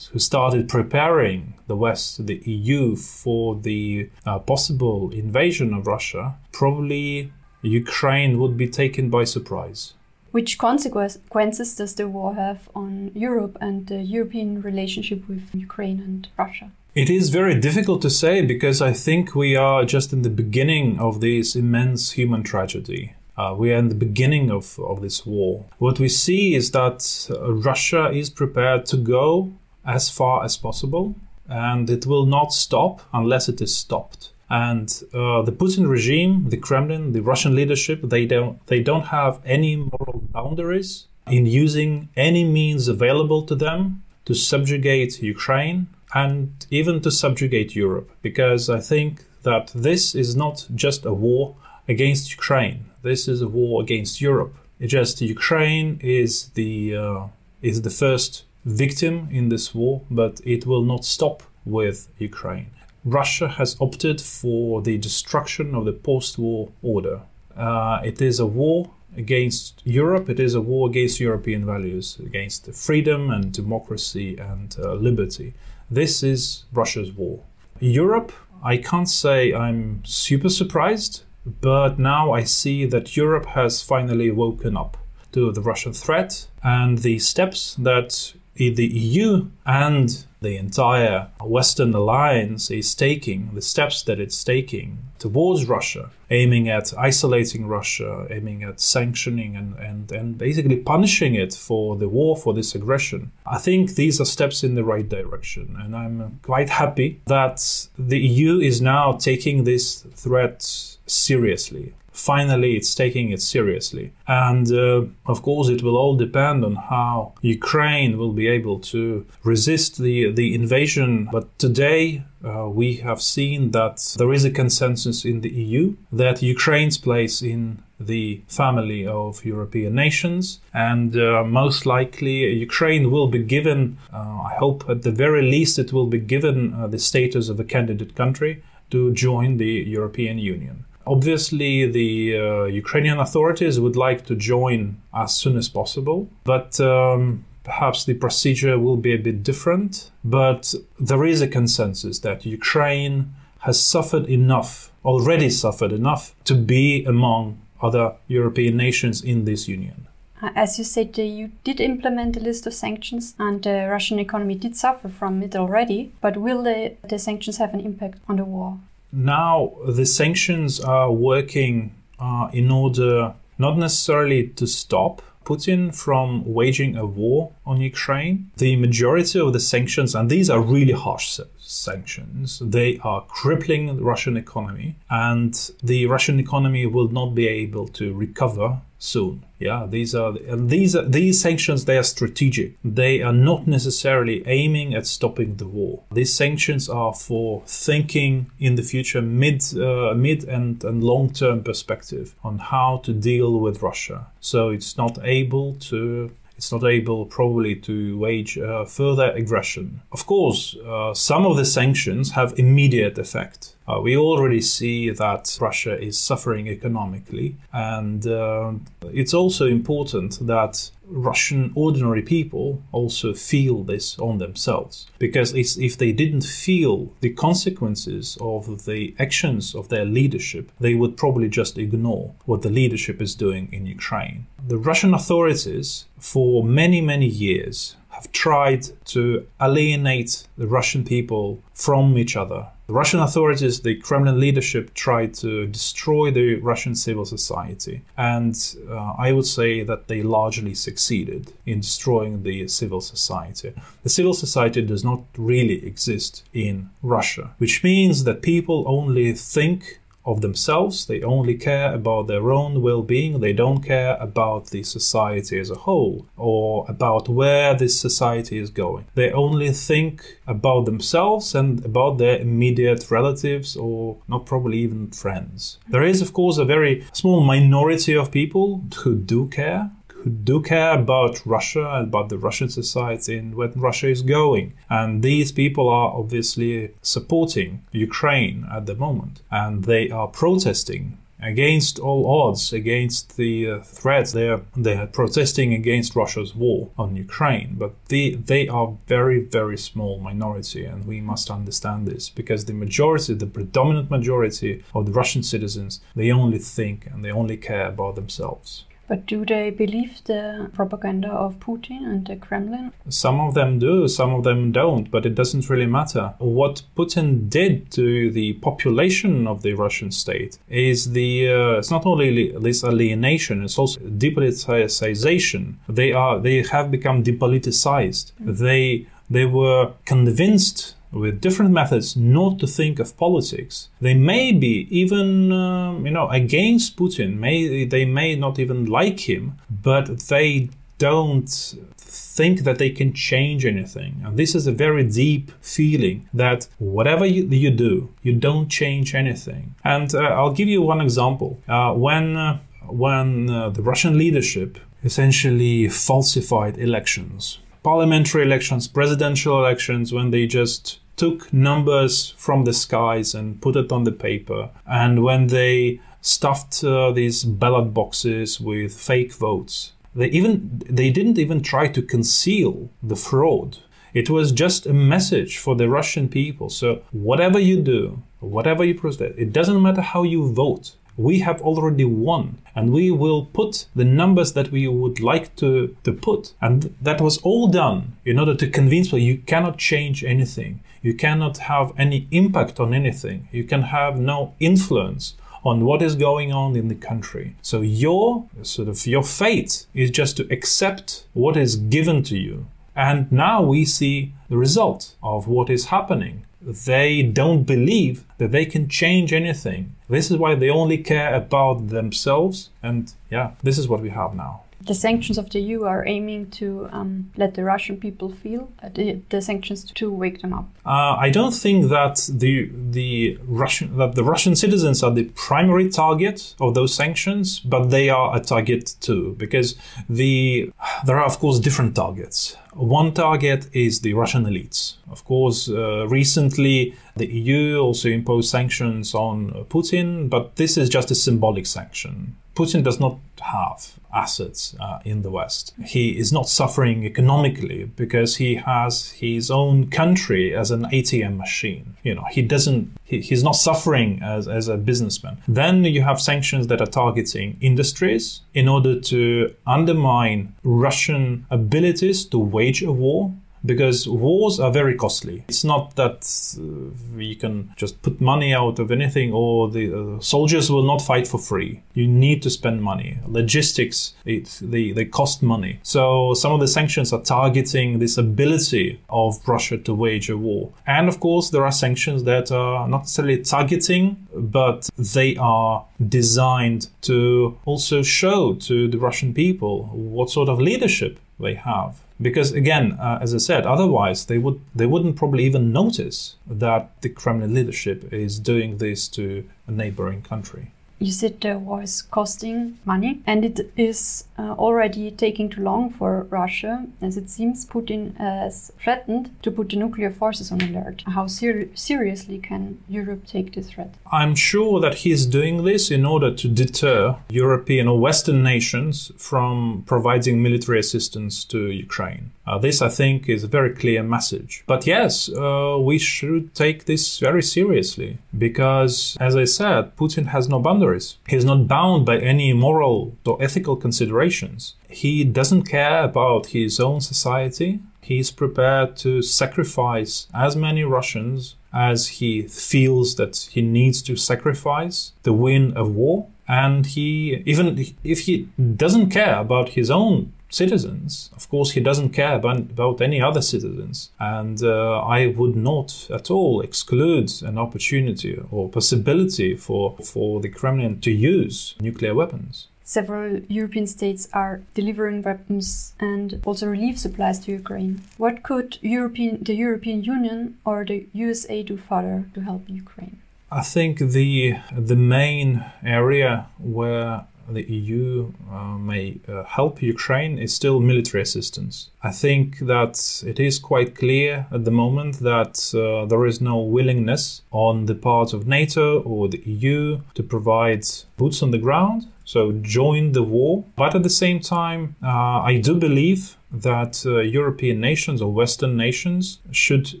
who 0.10 0.18
started 0.18 0.68
preparing 0.68 1.54
the 1.68 1.76
West, 1.76 2.26
the 2.26 2.42
EU, 2.44 2.96
for 2.96 3.54
the 3.54 4.10
uh, 4.26 4.40
possible 4.40 5.10
invasion 5.10 5.72
of 5.72 5.86
Russia, 5.86 6.34
probably 6.50 7.32
Ukraine 7.62 8.38
would 8.38 8.56
be 8.56 8.68
taken 8.68 9.10
by 9.10 9.24
surprise. 9.24 9.94
Which 10.30 10.58
consequences 10.58 11.74
does 11.74 11.94
the 11.94 12.06
war 12.06 12.34
have 12.34 12.68
on 12.74 13.10
Europe 13.14 13.56
and 13.60 13.86
the 13.86 14.02
European 14.02 14.60
relationship 14.62 15.26
with 15.28 15.54
Ukraine 15.54 16.00
and 16.00 16.28
Russia? 16.36 16.70
It 16.94 17.08
is 17.08 17.30
very 17.30 17.58
difficult 17.58 18.02
to 18.02 18.10
say 18.10 18.42
because 18.42 18.82
I 18.82 18.92
think 18.92 19.34
we 19.34 19.56
are 19.56 19.84
just 19.84 20.12
in 20.12 20.22
the 20.22 20.30
beginning 20.42 20.98
of 21.00 21.20
this 21.20 21.56
immense 21.56 22.12
human 22.12 22.42
tragedy. 22.42 23.14
Uh, 23.36 23.54
we 23.56 23.72
are 23.72 23.78
in 23.78 23.88
the 23.88 23.94
beginning 23.94 24.50
of, 24.50 24.78
of 24.80 25.00
this 25.00 25.24
war. 25.24 25.64
What 25.78 26.00
we 26.00 26.08
see 26.08 26.54
is 26.54 26.72
that 26.72 27.28
uh, 27.30 27.52
Russia 27.52 28.10
is 28.10 28.30
prepared 28.30 28.84
to 28.86 28.96
go 28.96 29.52
as 29.86 30.10
far 30.10 30.44
as 30.44 30.56
possible 30.56 31.14
and 31.48 31.88
it 31.88 32.04
will 32.04 32.26
not 32.26 32.52
stop 32.52 33.00
unless 33.12 33.48
it 33.48 33.60
is 33.60 33.74
stopped. 33.74 34.32
And 34.50 34.88
uh, 35.12 35.42
the 35.42 35.52
Putin 35.52 35.88
regime, 35.88 36.48
the 36.48 36.56
Kremlin, 36.56 37.12
the 37.12 37.20
Russian 37.20 37.54
leadership, 37.54 38.00
they 38.02 38.24
don't 38.24 38.66
they 38.66 38.82
don't 38.82 39.06
have 39.06 39.40
any 39.44 39.76
moral 39.76 40.22
boundaries 40.32 41.06
in 41.26 41.44
using 41.44 42.08
any 42.16 42.44
means 42.44 42.88
available 42.88 43.42
to 43.42 43.54
them 43.54 44.02
to 44.24 44.34
subjugate 44.34 45.22
Ukraine 45.22 45.88
and 46.14 46.66
even 46.70 47.00
to 47.02 47.10
subjugate 47.10 47.76
Europe. 47.76 48.10
Because 48.22 48.70
I 48.70 48.80
think 48.80 49.24
that 49.42 49.70
this 49.74 50.14
is 50.14 50.34
not 50.34 50.66
just 50.74 51.04
a 51.04 51.12
war 51.12 51.56
against 51.86 52.30
Ukraine. 52.30 52.86
This 53.02 53.28
is 53.28 53.42
a 53.42 53.48
war 53.48 53.82
against 53.82 54.20
Europe. 54.20 54.54
It 54.80 54.88
just 54.88 55.20
Ukraine 55.20 55.98
is 56.02 56.48
the 56.50 56.96
uh, 56.96 57.26
is 57.60 57.82
the 57.82 57.90
first 57.90 58.44
victim 58.64 59.28
in 59.30 59.48
this 59.48 59.74
war, 59.74 60.02
but 60.10 60.40
it 60.44 60.66
will 60.66 60.84
not 60.84 61.04
stop 61.04 61.42
with 61.64 62.08
Ukraine. 62.18 62.70
Russia 63.04 63.48
has 63.48 63.76
opted 63.80 64.20
for 64.20 64.82
the 64.82 64.98
destruction 64.98 65.74
of 65.74 65.84
the 65.84 65.92
post 65.92 66.38
war 66.38 66.70
order. 66.82 67.22
Uh, 67.56 68.00
it 68.04 68.20
is 68.20 68.38
a 68.40 68.46
war 68.46 68.90
against 69.16 69.82
Europe, 69.84 70.28
it 70.28 70.38
is 70.38 70.54
a 70.54 70.60
war 70.60 70.88
against 70.88 71.18
European 71.20 71.64
values, 71.64 72.18
against 72.24 72.72
freedom 72.72 73.30
and 73.30 73.52
democracy 73.52 74.36
and 74.36 74.76
uh, 74.78 74.94
liberty. 74.94 75.54
This 75.90 76.22
is 76.22 76.64
Russia's 76.72 77.12
war. 77.12 77.42
Europe, 77.80 78.32
I 78.62 78.76
can't 78.76 79.08
say 79.08 79.54
I'm 79.54 80.02
super 80.04 80.48
surprised, 80.48 81.22
but 81.46 81.98
now 81.98 82.32
I 82.32 82.44
see 82.44 82.84
that 82.86 83.16
Europe 83.16 83.46
has 83.46 83.82
finally 83.82 84.30
woken 84.30 84.76
up 84.76 84.96
to 85.32 85.52
the 85.52 85.62
Russian 85.62 85.92
threat 85.92 86.46
and 86.62 86.98
the 86.98 87.18
steps 87.18 87.74
that 87.78 88.34
the 88.58 88.86
EU 88.86 89.48
and 89.64 90.24
the 90.40 90.56
entire 90.56 91.28
Western 91.40 91.94
alliance 91.94 92.70
is 92.70 92.94
taking, 92.94 93.50
the 93.54 93.62
steps 93.62 94.02
that 94.02 94.20
it's 94.20 94.42
taking 94.44 94.98
towards 95.18 95.66
Russia, 95.66 96.10
aiming 96.30 96.68
at 96.68 96.92
isolating 96.96 97.66
Russia, 97.66 98.26
aiming 98.30 98.62
at 98.62 98.80
sanctioning 98.80 99.56
and, 99.56 99.74
and, 99.76 100.12
and 100.12 100.38
basically 100.38 100.76
punishing 100.76 101.34
it 101.34 101.54
for 101.54 101.96
the 101.96 102.08
war, 102.08 102.36
for 102.36 102.54
this 102.54 102.74
aggression. 102.74 103.32
I 103.46 103.58
think 103.58 103.94
these 103.94 104.20
are 104.20 104.24
steps 104.24 104.62
in 104.62 104.74
the 104.74 104.84
right 104.84 105.08
direction. 105.08 105.76
And 105.78 105.96
I'm 105.96 106.40
quite 106.42 106.70
happy 106.70 107.20
that 107.26 107.88
the 107.98 108.18
EU 108.18 108.60
is 108.60 108.80
now 108.80 109.12
taking 109.12 109.64
this 109.64 110.06
threat 110.14 110.62
seriously 111.06 111.94
finally 112.18 112.76
it's 112.76 112.94
taking 112.94 113.30
it 113.30 113.40
seriously. 113.40 114.12
And 114.26 114.70
uh, 114.72 115.04
of 115.26 115.42
course, 115.42 115.68
it 115.68 115.82
will 115.82 115.96
all 115.96 116.16
depend 116.16 116.64
on 116.64 116.74
how 116.74 117.34
Ukraine 117.40 118.18
will 118.18 118.32
be 118.32 118.48
able 118.48 118.80
to 118.94 119.26
resist 119.44 119.98
the, 119.98 120.30
the 120.32 120.54
invasion. 120.54 121.28
But 121.30 121.58
today, 121.58 122.24
uh, 122.44 122.68
we 122.68 122.96
have 122.96 123.20
seen 123.22 123.70
that 123.72 124.14
there 124.18 124.32
is 124.32 124.44
a 124.44 124.50
consensus 124.50 125.24
in 125.24 125.40
the 125.40 125.50
EU 125.50 125.96
that 126.12 126.42
Ukraine's 126.42 126.98
place 126.98 127.42
in 127.42 127.82
the 128.00 128.42
family 128.46 129.04
of 129.06 129.44
European 129.44 129.94
nations, 129.94 130.60
and 130.72 131.16
uh, 131.16 131.42
most 131.42 131.84
likely 131.84 132.46
Ukraine 132.54 133.10
will 133.10 133.26
be 133.26 133.42
given, 133.42 133.98
uh, 134.12 134.42
I 134.50 134.54
hope 134.58 134.84
at 134.88 135.02
the 135.02 135.10
very 135.10 135.42
least, 135.42 135.78
it 135.78 135.92
will 135.92 136.06
be 136.06 136.20
given 136.20 136.74
uh, 136.74 136.86
the 136.86 136.98
status 136.98 137.48
of 137.48 137.58
a 137.58 137.64
candidate 137.64 138.14
country 138.14 138.62
to 138.90 139.12
join 139.12 139.56
the 139.56 139.84
European 139.96 140.38
Union. 140.38 140.84
Obviously, 141.08 141.90
the 141.90 142.38
uh, 142.38 142.64
Ukrainian 142.64 143.18
authorities 143.18 143.80
would 143.80 143.96
like 143.96 144.26
to 144.26 144.34
join 144.36 145.00
as 145.14 145.34
soon 145.34 145.56
as 145.56 145.66
possible, 145.66 146.28
but 146.44 146.78
um, 146.80 147.46
perhaps 147.64 148.04
the 148.04 148.12
procedure 148.12 148.78
will 148.78 148.98
be 148.98 149.14
a 149.14 149.24
bit 149.28 149.42
different. 149.42 150.10
But 150.22 150.74
there 151.00 151.24
is 151.24 151.40
a 151.40 151.48
consensus 151.48 152.18
that 152.26 152.44
Ukraine 152.44 153.34
has 153.60 153.82
suffered 153.94 154.26
enough, 154.26 154.92
already 155.02 155.48
suffered 155.48 155.92
enough, 155.92 156.34
to 156.44 156.54
be 156.54 157.04
among 157.04 157.58
other 157.80 158.06
European 158.26 158.76
nations 158.76 159.22
in 159.22 159.46
this 159.46 159.66
union. 159.66 160.08
Uh, 160.42 160.50
as 160.54 160.78
you 160.78 160.84
said, 160.84 161.18
uh, 161.18 161.22
you 161.22 161.50
did 161.64 161.80
implement 161.80 162.36
a 162.36 162.40
list 162.40 162.66
of 162.66 162.74
sanctions, 162.74 163.34
and 163.38 163.62
the 163.62 163.88
Russian 163.88 164.18
economy 164.18 164.54
did 164.54 164.76
suffer 164.76 165.08
from 165.08 165.42
it 165.42 165.56
already. 165.56 166.12
But 166.20 166.36
will 166.36 166.62
the, 166.62 166.96
the 167.08 167.18
sanctions 167.18 167.56
have 167.56 167.72
an 167.72 167.80
impact 167.80 168.18
on 168.28 168.36
the 168.36 168.44
war? 168.44 168.78
Now, 169.12 169.72
the 169.86 170.06
sanctions 170.06 170.80
are 170.80 171.10
working 171.10 171.94
uh, 172.18 172.50
in 172.52 172.70
order 172.70 173.34
not 173.58 173.76
necessarily 173.76 174.48
to 174.48 174.66
stop 174.66 175.22
Putin 175.44 175.94
from 175.94 176.44
waging 176.44 176.96
a 176.96 177.06
war 177.06 177.52
on 177.64 177.80
Ukraine. 177.80 178.50
The 178.58 178.76
majority 178.76 179.40
of 179.40 179.52
the 179.52 179.60
sanctions, 179.60 180.14
and 180.14 180.28
these 180.28 180.50
are 180.50 180.60
really 180.60 180.92
harsh 180.92 181.28
sanctions, 181.68 182.60
they 182.64 182.98
are 182.98 183.24
crippling 183.28 183.96
the 183.96 184.02
Russian 184.02 184.36
economy, 184.36 184.96
and 185.10 185.70
the 185.82 186.06
Russian 186.06 186.40
economy 186.40 186.86
will 186.86 187.08
not 187.08 187.34
be 187.34 187.46
able 187.46 187.88
to 187.88 188.14
recover 188.14 188.80
soon. 188.98 189.44
Yeah, 189.58 189.86
these 189.88 190.14
are 190.14 190.32
these 190.32 190.96
are, 190.96 191.02
these 191.02 191.40
sanctions. 191.40 191.84
They 191.84 191.98
are 191.98 192.02
strategic. 192.02 192.76
They 192.84 193.22
are 193.22 193.32
not 193.32 193.66
necessarily 193.66 194.42
aiming 194.46 194.94
at 194.94 195.06
stopping 195.06 195.56
the 195.56 195.66
war. 195.66 196.04
These 196.12 196.34
sanctions 196.34 196.88
are 196.88 197.14
for 197.14 197.62
thinking 197.66 198.50
in 198.58 198.76
the 198.76 198.82
future, 198.82 199.22
mid 199.22 199.62
uh, 199.76 200.14
mid 200.14 200.44
and, 200.44 200.82
and 200.84 201.04
long 201.04 201.32
term 201.32 201.62
perspective 201.62 202.34
on 202.42 202.58
how 202.58 202.98
to 203.04 203.12
deal 203.12 203.58
with 203.60 203.82
Russia. 203.82 204.26
So 204.40 204.70
it's 204.70 204.96
not 204.96 205.18
able 205.22 205.74
to 205.90 206.30
it's 206.58 206.72
not 206.72 206.82
able 206.82 207.24
probably 207.24 207.76
to 207.76 208.18
wage 208.18 208.58
uh, 208.58 208.84
further 208.84 209.30
aggression. 209.30 210.02
Of 210.10 210.26
course, 210.26 210.76
uh, 210.84 211.14
some 211.14 211.46
of 211.46 211.56
the 211.56 211.64
sanctions 211.64 212.32
have 212.32 212.58
immediate 212.58 213.16
effect. 213.16 213.76
Uh, 213.86 214.00
we 214.02 214.16
already 214.16 214.60
see 214.60 215.08
that 215.10 215.56
Russia 215.60 215.98
is 215.98 216.18
suffering 216.18 216.66
economically, 216.66 217.56
and 217.72 218.26
uh, 218.26 218.72
it's 219.04 219.32
also 219.32 219.66
important 219.66 220.46
that 220.46 220.90
Russian 221.06 221.72
ordinary 221.74 222.22
people 222.22 222.82
also 222.92 223.32
feel 223.32 223.82
this 223.84 224.18
on 224.18 224.38
themselves. 224.38 225.06
Because 225.18 225.54
if 225.54 225.96
they 225.96 226.12
didn't 226.12 226.44
feel 226.44 227.12
the 227.20 227.30
consequences 227.30 228.36
of 228.40 228.84
the 228.84 229.14
actions 229.18 229.74
of 229.74 229.88
their 229.88 230.04
leadership, 230.04 230.70
they 230.78 230.94
would 230.94 231.16
probably 231.16 231.48
just 231.48 231.78
ignore 231.78 232.34
what 232.44 232.62
the 232.62 232.70
leadership 232.70 233.22
is 233.22 233.34
doing 233.34 233.68
in 233.72 233.86
Ukraine. 233.86 234.46
The 234.68 234.76
Russian 234.76 235.14
authorities, 235.14 236.04
for 236.18 236.62
many, 236.62 237.00
many 237.00 237.24
years, 237.24 237.96
have 238.10 238.30
tried 238.32 238.82
to 239.06 239.46
alienate 239.62 240.46
the 240.58 240.66
Russian 240.66 241.06
people 241.06 241.62
from 241.72 242.18
each 242.18 242.36
other. 242.36 242.66
The 242.86 242.92
Russian 242.92 243.20
authorities, 243.20 243.80
the 243.80 243.94
Kremlin 243.94 244.38
leadership, 244.38 244.92
tried 244.92 245.32
to 245.36 245.66
destroy 245.66 246.30
the 246.30 246.56
Russian 246.56 246.94
civil 246.94 247.24
society, 247.24 248.02
and 248.18 248.54
uh, 248.90 249.14
I 249.16 249.32
would 249.32 249.46
say 249.46 249.82
that 249.84 250.08
they 250.08 250.22
largely 250.22 250.74
succeeded 250.74 251.54
in 251.64 251.80
destroying 251.80 252.42
the 252.42 252.68
civil 252.68 253.00
society. 253.00 253.72
The 254.02 254.10
civil 254.10 254.34
society 254.34 254.82
does 254.82 255.02
not 255.02 255.22
really 255.38 255.86
exist 255.86 256.44
in 256.52 256.90
Russia, 257.02 257.54
which 257.56 257.82
means 257.82 258.24
that 258.24 258.42
people 258.42 258.84
only 258.86 259.32
think 259.32 260.00
of 260.28 260.42
themselves. 260.42 261.06
They 261.06 261.22
only 261.22 261.54
care 261.54 261.92
about 261.94 262.26
their 262.26 262.52
own 262.52 262.82
well 262.82 263.02
being. 263.02 263.40
They 263.40 263.52
don't 263.52 263.82
care 263.82 264.16
about 264.20 264.66
the 264.66 264.82
society 264.82 265.58
as 265.58 265.70
a 265.70 265.82
whole 265.86 266.26
or 266.36 266.84
about 266.88 267.28
where 267.28 267.74
this 267.74 267.98
society 267.98 268.58
is 268.58 268.70
going. 268.70 269.06
They 269.14 269.32
only 269.32 269.72
think 269.72 270.38
about 270.46 270.84
themselves 270.84 271.54
and 271.54 271.84
about 271.84 272.18
their 272.18 272.38
immediate 272.38 273.10
relatives 273.10 273.76
or 273.76 274.18
not 274.28 274.46
probably 274.46 274.78
even 274.78 275.10
friends. 275.10 275.78
There 275.88 276.02
is, 276.02 276.20
of 276.22 276.32
course, 276.32 276.58
a 276.58 276.64
very 276.64 277.06
small 277.12 277.40
minority 277.40 278.14
of 278.14 278.30
people 278.30 278.84
who 279.02 279.16
do 279.16 279.48
care 279.48 279.90
who 280.18 280.30
do 280.30 280.60
care 280.60 280.98
about 280.98 281.44
Russia 281.46 281.88
and 281.94 282.08
about 282.08 282.28
the 282.28 282.38
Russian 282.38 282.68
society 282.68 283.38
and 283.38 283.54
where 283.54 283.68
Russia 283.74 284.08
is 284.08 284.22
going. 284.22 284.74
And 284.90 285.22
these 285.22 285.52
people 285.52 285.88
are 285.88 286.14
obviously 286.14 286.94
supporting 287.02 287.84
Ukraine 287.92 288.66
at 288.72 288.86
the 288.86 288.94
moment. 288.94 289.42
And 289.50 289.84
they 289.84 290.10
are 290.10 290.28
protesting 290.28 291.18
against 291.40 291.98
all 291.98 292.26
odds, 292.26 292.72
against 292.72 293.36
the 293.36 293.70
uh, 293.70 293.80
threats. 293.80 294.32
They 294.32 294.48
are, 294.48 294.62
they 294.76 294.96
are 294.96 295.06
protesting 295.06 295.72
against 295.72 296.16
Russia's 296.16 296.54
war 296.54 296.90
on 296.98 297.16
Ukraine, 297.16 297.76
but 297.78 297.94
they, 298.08 298.30
they 298.30 298.66
are 298.68 298.96
very, 299.06 299.40
very 299.40 299.78
small 299.78 300.18
minority, 300.18 300.84
and 300.84 301.06
we 301.06 301.20
must 301.20 301.50
understand 301.50 302.06
this 302.06 302.28
because 302.28 302.64
the 302.64 302.72
majority, 302.72 303.34
the 303.34 303.46
predominant 303.46 304.10
majority 304.10 304.82
of 304.94 305.06
the 305.06 305.12
Russian 305.12 305.42
citizens, 305.42 306.00
they 306.16 306.32
only 306.32 306.58
think 306.58 307.06
and 307.06 307.24
they 307.24 307.30
only 307.30 307.56
care 307.56 307.88
about 307.88 308.16
themselves. 308.16 308.84
But 309.08 309.26
do 309.26 309.44
they 309.44 309.70
believe 309.70 310.22
the 310.24 310.70
propaganda 310.74 311.28
of 311.28 311.58
Putin 311.60 312.04
and 312.04 312.26
the 312.26 312.36
Kremlin? 312.36 312.92
Some 313.08 313.40
of 313.40 313.54
them 313.54 313.78
do, 313.78 314.06
some 314.06 314.34
of 314.34 314.44
them 314.44 314.70
don't, 314.70 315.10
but 315.10 315.24
it 315.24 315.34
doesn't 315.34 315.70
really 315.70 315.86
matter. 315.86 316.34
What 316.38 316.82
Putin 316.94 317.48
did 317.48 317.90
to 317.92 318.30
the 318.30 318.52
population 318.54 319.46
of 319.46 319.62
the 319.62 319.72
Russian 319.72 320.10
state 320.10 320.58
is 320.68 321.12
the 321.12 321.48
uh, 321.48 321.78
it's 321.78 321.90
not 321.90 322.04
only 322.04 322.52
this 322.52 322.84
alienation, 322.84 323.64
it's 323.64 323.78
also 323.78 323.98
depoliticization. 324.00 325.76
They 325.88 326.12
are 326.12 326.38
they 326.38 326.62
have 326.62 326.90
become 326.90 327.24
depoliticized. 327.24 328.32
Mm. 328.42 328.58
They 328.58 329.06
they 329.30 329.46
were 329.46 329.92
convinced 330.04 330.96
with 331.12 331.40
different 331.40 331.72
methods 331.72 332.16
not 332.16 332.58
to 332.58 332.66
think 332.66 332.98
of 332.98 333.16
politics. 333.16 333.88
They 334.00 334.14
may 334.14 334.52
be 334.52 334.86
even, 334.90 335.52
um, 335.52 336.04
you 336.06 336.12
know, 336.12 336.28
against 336.28 336.96
Putin. 336.96 337.38
May 337.38 337.84
they 337.84 338.04
may 338.04 338.36
not 338.36 338.58
even 338.58 338.86
like 338.86 339.20
him, 339.28 339.58
but 339.70 340.18
they 340.28 340.70
don't 340.98 341.48
think 341.96 342.64
that 342.64 342.78
they 342.78 342.90
can 342.90 343.12
change 343.12 343.64
anything. 343.64 344.22
And 344.24 344.36
this 344.36 344.54
is 344.54 344.66
a 344.66 344.72
very 344.72 345.04
deep 345.04 345.52
feeling 345.60 346.28
that 346.34 346.68
whatever 346.78 347.24
you, 347.26 347.44
you 347.44 347.70
do, 347.70 348.10
you 348.22 348.32
don't 348.34 348.68
change 348.68 349.14
anything. 349.14 349.74
And 349.84 350.14
uh, 350.14 350.18
I'll 350.18 350.52
give 350.52 350.68
you 350.68 350.82
one 350.82 351.00
example. 351.00 351.60
Uh, 351.68 351.92
when 351.94 352.36
uh, 352.36 352.58
when 352.86 353.50
uh, 353.50 353.68
the 353.70 353.82
Russian 353.82 354.16
leadership 354.16 354.78
essentially 355.04 355.88
falsified 355.88 356.76
elections 356.78 357.58
parliamentary 357.82 358.42
elections, 358.42 358.88
presidential 358.88 359.58
elections, 359.58 360.12
when 360.12 360.30
they 360.30 360.46
just 360.46 361.00
took 361.16 361.52
numbers 361.52 362.34
from 362.36 362.64
the 362.64 362.72
skies 362.72 363.34
and 363.34 363.60
put 363.60 363.76
it 363.76 363.90
on 363.90 364.04
the 364.04 364.12
paper, 364.12 364.70
and 364.86 365.22
when 365.22 365.48
they 365.48 366.00
stuffed 366.20 366.82
uh, 366.84 367.10
these 367.12 367.44
ballot 367.44 367.94
boxes 367.94 368.60
with 368.60 368.94
fake 368.94 369.32
votes. 369.32 369.92
They 370.14 370.28
even 370.28 370.82
they 370.88 371.10
didn't 371.10 371.38
even 371.38 371.62
try 371.62 371.88
to 371.88 372.02
conceal 372.02 372.90
the 373.02 373.16
fraud. 373.16 373.78
It 374.14 374.30
was 374.30 374.52
just 374.52 374.86
a 374.86 374.92
message 374.92 375.58
for 375.58 375.76
the 375.76 375.88
Russian 375.88 376.28
people. 376.28 376.70
So 376.70 377.02
whatever 377.12 377.58
you 377.58 377.80
do, 377.82 378.22
whatever 378.40 378.84
you 378.84 378.94
protest, 378.94 379.38
it 379.38 379.52
doesn't 379.52 379.82
matter 379.82 380.00
how 380.00 380.22
you 380.22 380.52
vote 380.52 380.96
we 381.18 381.40
have 381.40 381.60
already 381.60 382.04
won 382.04 382.58
and 382.76 382.92
we 382.92 383.10
will 383.10 383.44
put 383.46 383.86
the 383.94 384.04
numbers 384.04 384.52
that 384.52 384.70
we 384.70 384.86
would 384.86 385.20
like 385.20 385.54
to, 385.56 385.94
to 386.04 386.12
put. 386.12 386.54
And 386.62 386.94
that 387.02 387.20
was 387.20 387.38
all 387.38 387.66
done 387.66 388.16
in 388.24 388.38
order 388.38 388.54
to 388.54 388.70
convince 388.70 389.08
people 389.08 389.18
you 389.18 389.38
cannot 389.38 389.78
change 389.78 390.22
anything. 390.22 390.80
You 391.02 391.14
cannot 391.14 391.58
have 391.58 391.92
any 391.98 392.28
impact 392.30 392.78
on 392.78 392.94
anything. 392.94 393.48
You 393.50 393.64
can 393.64 393.82
have 393.82 394.18
no 394.18 394.54
influence 394.60 395.34
on 395.64 395.84
what 395.84 396.02
is 396.02 396.14
going 396.14 396.52
on 396.52 396.76
in 396.76 396.86
the 396.86 396.94
country. 396.94 397.56
So 397.62 397.80
your 397.80 398.46
sort 398.62 398.88
of 398.88 399.04
your 399.06 399.24
fate 399.24 399.86
is 399.92 400.10
just 400.10 400.36
to 400.36 400.46
accept 400.52 401.26
what 401.34 401.56
is 401.56 401.74
given 401.76 402.22
to 402.24 402.38
you. 402.38 402.66
And 402.94 403.30
now 403.30 403.62
we 403.62 403.84
see 403.84 404.34
the 404.48 404.56
result 404.56 405.16
of 405.22 405.48
what 405.48 405.68
is 405.68 405.86
happening 405.86 406.44
they 406.60 407.22
don't 407.22 407.64
believe 407.64 408.24
that 408.38 408.52
they 408.52 408.66
can 408.66 408.88
change 408.88 409.32
anything. 409.32 409.94
This 410.08 410.30
is 410.30 410.36
why 410.36 410.54
they 410.54 410.70
only 410.70 410.98
care 410.98 411.34
about 411.34 411.88
themselves. 411.88 412.70
And 412.82 413.12
yeah, 413.30 413.52
this 413.62 413.78
is 413.78 413.88
what 413.88 414.00
we 414.00 414.10
have 414.10 414.34
now. 414.34 414.62
The 414.88 414.94
sanctions 414.94 415.38
of 415.38 415.50
the 415.50 415.60
EU 415.60 415.84
are 415.84 416.04
aiming 416.06 416.50
to 416.50 416.88
um, 416.90 417.30
let 417.36 417.54
the 417.54 417.62
Russian 417.62 417.98
people 417.98 418.30
feel 418.30 418.72
uh, 418.82 418.88
the, 418.88 419.20
the, 419.28 419.40
sanctions 419.40 419.84
to 419.84 420.10
wake 420.10 420.40
them 420.40 420.52
up? 420.52 420.66
Uh, 420.84 421.14
I 421.26 421.30
don't 421.30 421.54
think 421.54 421.90
that 421.90 422.28
the 422.32 422.70
the 422.72 423.38
Russian 423.46 423.96
that 423.98 424.14
the 424.14 424.24
Russian 424.24 424.56
citizens 424.56 425.02
are 425.02 425.12
the 425.12 425.24
primary 425.46 425.88
target 425.90 426.54
of 426.58 426.74
those 426.74 426.94
sanctions, 426.94 427.60
but 427.60 427.90
they 427.90 428.08
are 428.08 428.34
a 428.34 428.40
target 428.40 428.94
too 429.00 429.36
because 429.38 429.76
the 430.08 430.72
there 431.06 431.18
are 431.20 431.26
of 431.26 431.38
course 431.38 431.60
different 431.60 431.94
targets. 431.94 432.56
One 432.74 433.12
target 433.12 433.68
is 433.72 434.00
the 434.00 434.14
Russian 434.14 434.44
elites. 434.44 434.96
Of 435.10 435.24
course, 435.24 435.68
uh, 435.68 436.06
recently 436.08 436.94
the 437.16 437.26
EU 437.26 437.80
also 437.80 438.08
imposed 438.08 438.50
sanctions 438.50 439.14
on 439.14 439.50
Putin, 439.68 440.30
but 440.30 440.56
this 440.56 440.78
is 440.78 440.88
just 440.88 441.10
a 441.10 441.14
symbolic 441.14 441.66
sanction. 441.66 442.36
Putin 442.58 442.82
does 442.82 442.98
not 442.98 443.18
have 443.40 443.98
assets 444.12 444.74
uh, 444.80 444.98
in 445.04 445.22
the 445.22 445.30
West. 445.30 445.74
He 445.84 446.18
is 446.18 446.32
not 446.32 446.48
suffering 446.48 447.04
economically 447.04 447.84
because 447.84 448.36
he 448.36 448.56
has 448.56 449.12
his 449.12 449.48
own 449.48 449.90
country 449.90 450.56
as 450.56 450.72
an 450.72 450.82
ATM 450.86 451.36
machine. 451.36 451.96
You 452.02 452.16
know, 452.16 452.24
he 452.32 452.42
doesn't, 452.42 452.90
he, 453.04 453.20
he's 453.20 453.44
not 453.44 453.54
suffering 453.54 454.18
as, 454.24 454.48
as 454.48 454.66
a 454.66 454.76
businessman. 454.76 455.40
Then 455.46 455.84
you 455.84 456.02
have 456.02 456.20
sanctions 456.20 456.66
that 456.66 456.80
are 456.80 456.92
targeting 457.02 457.58
industries 457.60 458.40
in 458.54 458.66
order 458.66 458.98
to 459.12 459.54
undermine 459.64 460.52
Russian 460.64 461.46
abilities 461.50 462.26
to 462.26 462.38
wage 462.38 462.82
a 462.82 462.90
war 462.90 463.32
because 463.68 464.08
wars 464.08 464.58
are 464.58 464.72
very 464.72 464.96
costly. 464.96 465.44
It's 465.48 465.62
not 465.62 465.94
that 465.96 466.20
uh, 466.58 467.18
you 467.18 467.36
can 467.36 467.72
just 467.76 468.00
put 468.02 468.20
money 468.20 468.54
out 468.54 468.78
of 468.78 468.90
anything 468.90 469.32
or 469.32 469.70
the 469.70 469.84
uh, 469.92 470.20
soldiers 470.20 470.70
will 470.70 470.82
not 470.82 471.02
fight 471.02 471.28
for 471.28 471.38
free. 471.38 471.82
You 471.92 472.08
need 472.08 472.42
to 472.42 472.50
spend 472.50 472.82
money. 472.82 473.18
Logistics, 473.26 474.14
it, 474.24 474.58
they, 474.62 474.92
they 474.92 475.04
cost 475.04 475.42
money. 475.42 475.80
So 475.82 476.34
some 476.34 476.52
of 476.52 476.60
the 476.60 476.66
sanctions 476.68 477.12
are 477.12 477.20
targeting 477.20 477.98
this 477.98 478.16
ability 478.16 479.00
of 479.10 479.46
Russia 479.46 479.76
to 479.76 479.94
wage 479.94 480.30
a 480.30 480.36
war. 480.36 480.72
And 480.86 481.06
of 481.08 481.20
course, 481.20 481.50
there 481.50 481.64
are 481.64 481.72
sanctions 481.72 482.24
that 482.24 482.50
are 482.50 482.88
not 482.88 483.02
necessarily 483.02 483.42
targeting, 483.42 484.26
but 484.34 484.88
they 484.96 485.36
are 485.36 485.84
designed 486.08 486.88
to 487.02 487.58
also 487.66 488.02
show 488.02 488.54
to 488.54 488.88
the 488.88 488.98
Russian 488.98 489.34
people 489.34 489.90
what 489.92 490.30
sort 490.30 490.48
of 490.48 490.58
leadership 490.58 491.20
they 491.38 491.54
have 491.54 492.00
because 492.20 492.52
again 492.52 492.92
uh, 492.92 493.18
as 493.20 493.34
i 493.34 493.38
said 493.38 493.66
otherwise 493.66 494.26
they 494.26 494.38
would 494.38 494.60
they 494.74 494.86
wouldn't 494.86 495.16
probably 495.16 495.44
even 495.44 495.72
notice 495.72 496.36
that 496.46 496.90
the 497.02 497.08
kremlin 497.08 497.54
leadership 497.54 498.12
is 498.12 498.38
doing 498.38 498.78
this 498.78 499.08
to 499.08 499.48
a 499.66 499.70
neighboring 499.70 500.22
country 500.22 500.72
you 500.98 501.12
said 501.12 501.40
the 501.40 501.58
war 501.58 501.82
is 501.82 502.02
costing 502.02 502.78
money 502.84 503.20
and 503.26 503.44
it 503.44 503.70
is 503.76 504.24
uh, 504.38 504.52
already 504.52 505.10
taking 505.10 505.48
too 505.48 505.62
long 505.62 505.90
for 505.90 506.22
Russia, 506.30 506.86
as 507.00 507.16
it 507.16 507.28
seems 507.30 507.66
Putin 507.66 508.16
has 508.16 508.72
threatened 508.80 509.30
to 509.42 509.50
put 509.50 509.68
the 509.68 509.76
nuclear 509.76 510.10
forces 510.10 510.50
on 510.52 510.60
alert. 510.60 511.02
How 511.06 511.26
ser 511.26 511.68
seriously 511.74 512.38
can 512.38 512.78
Europe 512.88 513.26
take 513.26 513.54
this 513.54 513.70
threat? 513.70 513.94
I'm 514.10 514.34
sure 514.34 514.80
that 514.80 514.96
he's 514.96 515.26
doing 515.26 515.64
this 515.64 515.90
in 515.90 516.04
order 516.04 516.34
to 516.34 516.48
deter 516.48 517.16
European 517.28 517.88
or 517.88 517.98
Western 517.98 518.42
nations 518.42 519.12
from 519.16 519.84
providing 519.86 520.42
military 520.42 520.80
assistance 520.80 521.44
to 521.46 521.70
Ukraine. 521.70 522.32
Uh, 522.48 522.56
this, 522.56 522.80
I 522.80 522.88
think, 522.88 523.28
is 523.28 523.44
a 523.44 523.46
very 523.46 523.74
clear 523.74 524.02
message. 524.02 524.64
But 524.66 524.86
yes, 524.86 525.28
uh, 525.28 525.76
we 525.78 525.98
should 525.98 526.54
take 526.54 526.86
this 526.86 527.18
very 527.18 527.42
seriously 527.42 528.18
because, 528.36 529.18
as 529.20 529.36
I 529.36 529.44
said, 529.44 529.94
Putin 529.96 530.28
has 530.28 530.48
no 530.48 530.58
boundaries. 530.58 530.87
He's 531.28 531.44
not 531.44 531.68
bound 531.68 532.06
by 532.06 532.18
any 532.18 532.52
moral 532.52 533.16
or 533.26 533.42
ethical 533.42 533.76
considerations. 533.76 534.74
He 534.88 535.24
doesn't 535.24 535.64
care 535.64 536.04
about 536.04 536.46
his 536.46 536.80
own 536.80 537.00
society. 537.00 537.80
He 538.00 538.18
is 538.18 538.30
prepared 538.30 538.96
to 538.98 539.22
sacrifice 539.22 540.28
as 540.32 540.56
many 540.56 540.82
Russians 540.84 541.56
as 541.72 542.08
he 542.18 542.42
feels 542.48 543.16
that 543.16 543.48
he 543.52 543.60
needs 543.60 544.00
to 544.02 544.16
sacrifice 544.16 545.12
to 545.24 545.32
win 545.32 545.72
a 545.76 545.84
war. 545.84 546.28
And 546.46 546.86
he, 546.86 547.42
even 547.44 547.78
if 548.02 548.20
he 548.20 548.48
doesn't 548.76 549.10
care 549.10 549.38
about 549.38 549.70
his 549.70 549.90
own 549.90 550.32
citizens. 550.48 551.30
Of 551.36 551.48
course, 551.48 551.72
he 551.72 551.80
doesn't 551.80 552.10
care 552.10 552.34
about, 552.34 552.58
about 552.58 553.00
any 553.00 553.20
other 553.20 553.42
citizens. 553.42 554.10
And 554.18 554.62
uh, 554.62 555.00
I 555.00 555.28
would 555.28 555.56
not 555.56 556.08
at 556.10 556.30
all 556.30 556.60
exclude 556.60 557.30
an 557.42 557.58
opportunity 557.58 558.40
or 558.50 558.68
possibility 558.68 559.56
for, 559.56 559.96
for 559.98 560.40
the 560.40 560.48
Kremlin 560.48 561.00
to 561.00 561.10
use 561.10 561.74
nuclear 561.80 562.14
weapons. 562.14 562.68
Several 562.82 563.40
European 563.48 563.86
states 563.86 564.30
are 564.32 564.62
delivering 564.72 565.20
weapons 565.20 565.92
and 566.00 566.40
also 566.46 566.66
relief 566.66 566.98
supplies 566.98 567.38
to 567.40 567.52
Ukraine. 567.52 568.00
What 568.16 568.42
could 568.42 568.78
European, 568.80 569.44
the 569.44 569.54
European 569.54 570.02
Union 570.02 570.56
or 570.64 570.86
the 570.86 571.06
USA 571.12 571.62
do 571.62 571.76
further 571.76 572.24
to 572.32 572.40
help 572.40 572.62
Ukraine? 572.66 573.18
I 573.50 573.62
think 573.62 573.98
the 573.98 574.56
the 574.76 574.96
main 574.96 575.64
area 575.82 576.48
where 576.58 577.24
the 577.50 577.62
EU 577.62 578.32
uh, 578.50 578.78
may 578.78 579.20
uh, 579.28 579.44
help 579.44 579.82
Ukraine 579.82 580.38
is 580.38 580.54
still 580.54 580.80
military 580.80 581.22
assistance. 581.22 581.90
I 582.02 582.12
think 582.12 582.58
that 582.60 583.22
it 583.26 583.40
is 583.40 583.58
quite 583.58 583.94
clear 583.94 584.46
at 584.52 584.64
the 584.64 584.70
moment 584.70 585.20
that 585.20 585.74
uh, 585.74 586.06
there 586.06 586.26
is 586.26 586.40
no 586.40 586.58
willingness 586.58 587.42
on 587.50 587.86
the 587.86 587.94
part 587.94 588.32
of 588.32 588.46
NATO 588.46 589.00
or 589.02 589.28
the 589.28 589.42
EU 589.44 590.00
to 590.14 590.22
provide 590.22 590.84
boots 591.16 591.42
on 591.42 591.50
the 591.50 591.58
ground, 591.58 592.06
so 592.24 592.52
join 592.52 593.12
the 593.12 593.22
war. 593.22 593.64
But 593.76 593.94
at 593.94 594.02
the 594.02 594.10
same 594.10 594.40
time, 594.40 594.96
uh, 595.02 595.40
I 595.42 595.58
do 595.58 595.74
believe 595.74 596.37
that 596.50 597.04
uh, 597.04 597.18
European 597.18 597.80
nations 597.80 598.22
or 598.22 598.32
Western 598.32 598.76
nations 598.76 599.38
should 599.50 600.00